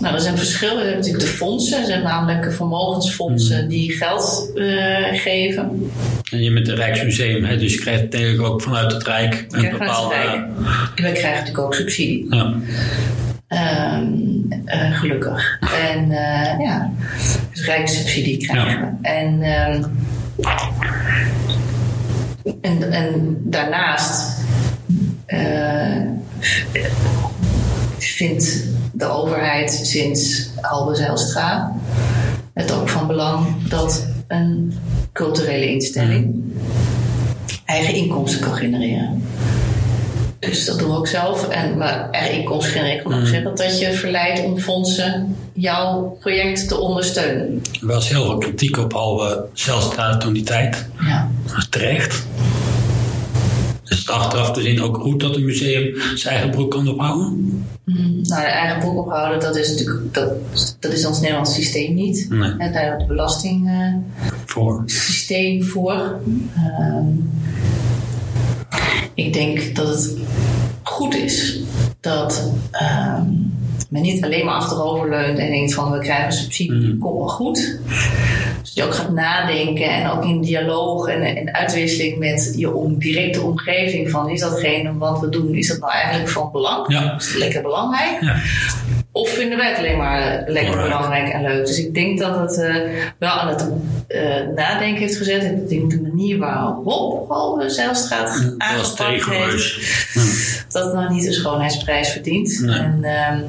Nou, 0.00 0.14
er 0.14 0.20
zijn 0.20 0.36
verschillen. 0.36 0.76
We 0.76 0.82
hebben 0.82 1.00
natuurlijk 1.00 1.24
de 1.24 1.30
fondsen. 1.30 1.80
Er 1.80 1.86
zijn 1.86 2.02
namelijk 2.02 2.52
vermogensfondsen 2.52 3.68
die 3.68 3.92
geld 3.92 4.50
eh, 4.54 5.20
geven. 5.20 5.90
En 6.30 6.42
je 6.42 6.50
met 6.50 6.66
het 6.66 6.78
Rijksmuseum, 6.78 7.44
hè, 7.44 7.58
dus 7.58 7.74
je 7.74 7.80
krijgt 7.80 8.12
denk 8.12 8.26
ik 8.26 8.42
ook 8.42 8.62
vanuit 8.62 8.92
het 8.92 9.02
Rijk 9.02 9.46
een 9.48 9.70
bepaalde. 9.70 10.14
Rijk. 10.14 10.34
En 10.94 11.02
wij 11.02 11.12
krijgen 11.12 11.30
natuurlijk 11.30 11.58
ook 11.58 11.74
subsidie. 11.74 12.26
Ja. 12.30 12.54
Ehm, 13.48 14.04
eh, 14.64 14.98
gelukkig. 14.98 15.58
En 15.60 16.10
eh, 16.10 16.60
ja, 16.60 16.92
dus 17.52 17.64
rijkssubsidie 17.64 18.38
krijgen 18.38 18.98
Ja. 19.02 19.10
En, 19.10 19.42
ehm, 19.42 19.84
en, 22.60 22.92
en 22.92 23.36
daarnaast 23.44 24.42
vindt 27.98 28.73
de 29.04 29.10
overheid 29.10 29.80
sinds 29.82 30.48
Halbe 30.60 30.94
Zijlstra 30.94 31.72
het 32.54 32.72
ook 32.72 32.88
van 32.88 33.06
belang 33.06 33.68
dat 33.68 34.06
een 34.28 34.78
culturele 35.12 35.70
instelling 35.70 36.42
eigen 37.64 37.94
inkomsten 37.94 38.40
kan 38.40 38.54
genereren. 38.56 39.22
Dus 40.38 40.64
dat 40.64 40.78
doen 40.78 40.90
we 40.90 40.96
ook 40.96 41.06
zelf. 41.06 41.48
En, 41.48 41.78
maar 41.78 42.10
eigen 42.10 42.38
inkomsten 42.38 42.72
genereren 42.72 43.02
kan 43.02 43.12
ook 43.12 43.20
Mm. 43.20 43.26
zeggen 43.26 43.56
dat 43.56 43.78
je 43.78 43.92
verleidt 43.92 44.44
om 44.44 44.58
fondsen 44.58 45.36
jouw 45.52 46.16
project 46.20 46.68
te 46.68 46.78
ondersteunen. 46.78 47.62
Er 47.80 47.86
was 47.86 48.08
heel 48.08 48.24
veel 48.24 48.38
kritiek 48.38 48.76
op 48.78 48.92
Halve 48.92 49.44
Zijlstra 49.52 50.16
toen 50.16 50.32
die 50.32 50.42
tijd. 50.42 50.86
Ja. 51.00 51.30
Terecht. 51.70 52.26
Is 54.04 54.10
achteraf 54.10 54.50
te 54.50 54.60
zien 54.60 54.82
ook 54.82 54.96
goed 54.96 55.20
dat 55.20 55.36
een 55.36 55.44
museum 55.44 55.96
zijn 56.14 56.34
eigen 56.34 56.50
broek 56.50 56.70
kan 56.70 56.88
ophouden? 56.88 57.28
Mm, 57.84 58.20
Nou, 58.22 58.40
de 58.42 58.46
eigen 58.46 58.80
boek 58.80 58.98
ophouden, 58.98 59.40
dat 59.40 59.56
is 59.56 59.68
natuurlijk 59.70 60.14
dat, 60.14 60.28
dat 60.80 60.92
is 60.92 61.06
ons 61.06 61.20
Nederlands 61.20 61.54
systeem 61.54 61.94
niet. 61.94 62.26
Nee. 62.30 62.50
En 62.50 62.72
daar 62.72 62.82
hebben 62.82 62.92
we 62.92 62.98
het 62.98 63.06
belastingsysteem 63.06 65.62
Voor. 65.62 65.94
voor. 65.94 66.20
Ehm, 66.54 67.06
ik 69.14 69.32
denk 69.32 69.74
dat 69.74 69.88
het 69.88 70.16
goed 70.82 71.14
is 71.14 71.60
dat 72.00 72.50
ehm, 72.70 73.26
men 73.94 74.02
niet 74.02 74.24
alleen 74.24 74.44
maar 74.44 74.54
achterover 74.54 75.08
leunt 75.08 75.38
en 75.38 75.50
denkt 75.50 75.74
van 75.74 75.92
we 75.92 75.98
krijgen 75.98 76.32
subsidie, 76.32 76.72
Mm. 76.92 76.98
komt 76.98 77.18
wel 77.18 77.28
goed. 77.28 77.78
Dus 78.60 78.74
dat 78.74 78.74
je 78.74 78.82
ook 78.84 78.94
gaat 78.94 79.12
nadenken 79.12 79.88
en 79.90 80.10
ook 80.10 80.24
in 80.24 80.40
dialoog 80.40 81.08
en, 81.08 81.22
en 81.22 81.54
uitwisseling 81.54 82.18
met 82.18 82.52
je 82.56 82.74
om, 82.74 82.98
directe 82.98 83.40
omgeving 83.40 84.10
van 84.10 84.30
is 84.30 84.40
datgene 84.40 84.98
wat 84.98 85.20
we 85.20 85.28
doen, 85.28 85.54
is 85.54 85.68
dat 85.68 85.78
nou 85.78 85.92
eigenlijk 85.92 86.28
van 86.28 86.50
belang? 86.52 86.92
Ja. 86.92 87.16
Is 87.16 87.26
het 87.26 87.36
lekker 87.36 87.62
belangrijk? 87.62 88.20
Ja. 88.20 88.36
Of 89.12 89.28
vinden 89.28 89.58
wij 89.58 89.68
het 89.68 89.78
alleen 89.78 89.96
maar 89.96 90.44
lekker 90.46 90.72
Alright. 90.76 90.82
belangrijk 90.82 91.32
en 91.32 91.42
leuk? 91.42 91.66
Dus 91.66 91.78
ik 91.78 91.94
denk 91.94 92.18
dat 92.18 92.38
het 92.38 92.58
eh, 92.58 92.74
wel 93.18 93.30
aan 93.30 93.48
het 93.48 93.68
eh, 94.06 94.20
nadenken 94.54 95.00
heeft 95.00 95.16
gezet. 95.16 95.42
Ik 95.42 95.68
denk 95.68 95.90
de 95.90 96.00
manier 96.02 96.38
waarop 96.38 97.64
Zijlstraat 97.66 98.28
Dat 98.28 98.76
was 98.76 98.98
aangepakt 98.98 99.24
heeft, 99.24 100.72
dat 100.72 100.84
het 100.84 100.94
nog 100.94 101.08
niet 101.10 101.24
de 101.24 101.32
schoonheidsprijs 101.32 102.08
verdient. 102.08 102.60
Nee. 102.60 102.78
En 102.78 102.98
ehm 103.02 103.40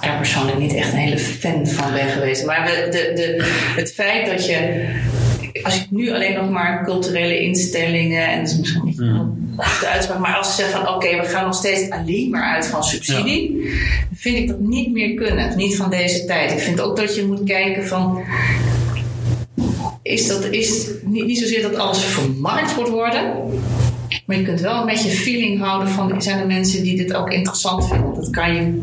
daar 0.00 0.16
persoonlijk 0.16 0.58
niet 0.58 0.74
echt 0.74 0.92
een 0.92 0.98
hele 0.98 1.18
fan 1.18 1.66
van 1.66 1.92
ben 1.92 2.08
geweest. 2.08 2.46
Maar 2.46 2.66
de, 2.66 3.12
de, 3.14 3.44
het 3.76 3.92
feit 3.92 4.26
dat 4.26 4.46
je, 4.46 4.86
als 5.62 5.76
ik 5.76 5.86
nu 5.90 6.12
alleen 6.12 6.34
nog 6.34 6.50
maar 6.50 6.84
culturele 6.84 7.40
instellingen, 7.40 8.28
en 8.28 8.38
dat 8.38 8.50
is 8.50 8.58
misschien 8.58 8.84
niet 8.84 8.98
Mm. 9.00 9.38
de 9.80 9.86
uitspraak, 9.86 10.18
maar 10.18 10.36
als 10.36 10.48
ze 10.48 10.62
zeggen 10.62 10.84
van 10.84 10.94
oké, 10.94 11.16
we 11.16 11.28
gaan 11.28 11.44
nog 11.44 11.54
steeds 11.54 11.90
alleen 11.90 12.30
maar 12.30 12.54
uit 12.54 12.66
van 12.66 12.84
subsidie, 12.84 13.70
vind 14.14 14.36
ik 14.36 14.48
dat 14.48 14.60
niet 14.60 14.92
meer 14.92 15.14
kunnen. 15.14 15.56
Niet 15.56 15.76
van 15.76 15.90
deze 15.90 16.24
tijd. 16.24 16.52
Ik 16.52 16.58
vind 16.58 16.80
ook 16.80 16.96
dat 16.96 17.14
je 17.14 17.26
moet 17.26 17.44
kijken 17.44 17.86
van. 17.86 18.22
Is 20.02 20.28
dat 20.28 20.44
is 20.44 20.88
niet, 21.02 21.26
niet 21.26 21.38
zozeer 21.38 21.62
dat 21.62 21.76
alles 21.76 22.04
vermarkt 22.04 22.74
wordt 22.74 22.90
worden. 22.90 23.34
Maar 24.26 24.36
je 24.36 24.42
kunt 24.42 24.60
wel 24.60 24.80
een 24.80 24.86
beetje 24.86 25.10
feeling 25.10 25.60
houden 25.60 25.88
van 25.88 26.22
zijn 26.22 26.38
er 26.38 26.46
mensen 26.46 26.82
die 26.82 26.96
dit 26.96 27.14
ook 27.14 27.30
interessant 27.30 27.88
vinden. 27.88 28.14
Dat 28.14 28.30
kan 28.30 28.54
je 28.54 28.82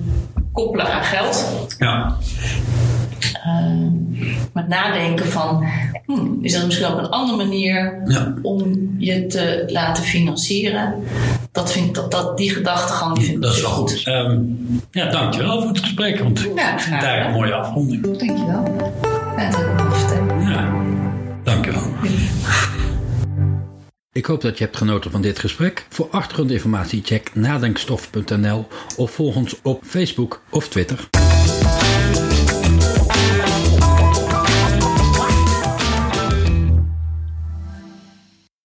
koppelen 0.64 0.94
aan 0.94 1.04
geld. 1.04 1.46
Ja. 1.78 2.18
Uh, 3.48 3.92
maar 4.54 4.68
nadenken 4.68 5.26
van, 5.26 5.66
hmm, 6.06 6.38
is 6.42 6.54
er 6.54 6.66
misschien 6.66 6.88
ook 6.88 6.98
een 6.98 7.10
andere 7.10 7.38
manier 7.38 8.02
Ja. 8.06 8.34
om 8.42 8.96
je 8.98 9.26
te 9.28 9.64
laten 9.68 10.04
financieren 10.04 10.94
dat 11.52 11.72
vind 11.72 11.88
ik, 11.88 11.94
dat, 11.94 12.12
dat, 12.12 12.38
die 12.38 12.50
gedachtegang 12.50 13.16
die 13.16 13.24
vind 13.26 13.38
ik 13.38 13.44
Dat 13.44 13.54
is 13.54 13.62
wel 13.62 13.70
goed. 13.72 13.92
goed. 13.92 14.04
Ehm, 14.08 14.40
ja, 14.92 15.10
dankjewel 15.10 15.60
voor 15.60 15.70
het 15.70 15.80
gesprek. 15.80 16.20
Want 16.20 16.40
ik 16.40 16.46
vind 16.46 16.60
eigenlijk 16.60 17.26
een 17.26 17.32
mooie 17.32 17.54
afronding. 17.54 18.02
Dankjewel. 18.04 18.64
Ja, 19.38 19.50
dat 19.50 19.60
heb 19.60 19.80
ik 19.82 19.94
vertellen. 19.94 20.42
Ja, 20.50 20.74
dankjewel. 21.44 21.82
Ik 24.18 24.26
hoop 24.26 24.42
dat 24.42 24.58
je 24.58 24.64
hebt 24.64 24.78
genoten 24.78 25.12
van 25.12 25.22
dit 25.22 25.40
gesprek. 25.40 25.86
Voor 25.90 26.08
achtergrondinformatie 26.10 27.02
check 27.04 27.36
nadenkstof.nl 27.36 28.68
of 28.96 29.12
volg 29.12 29.36
ons 29.36 29.62
op 29.62 29.84
Facebook 29.86 30.42
of 30.50 30.70
Twitter. 30.70 31.27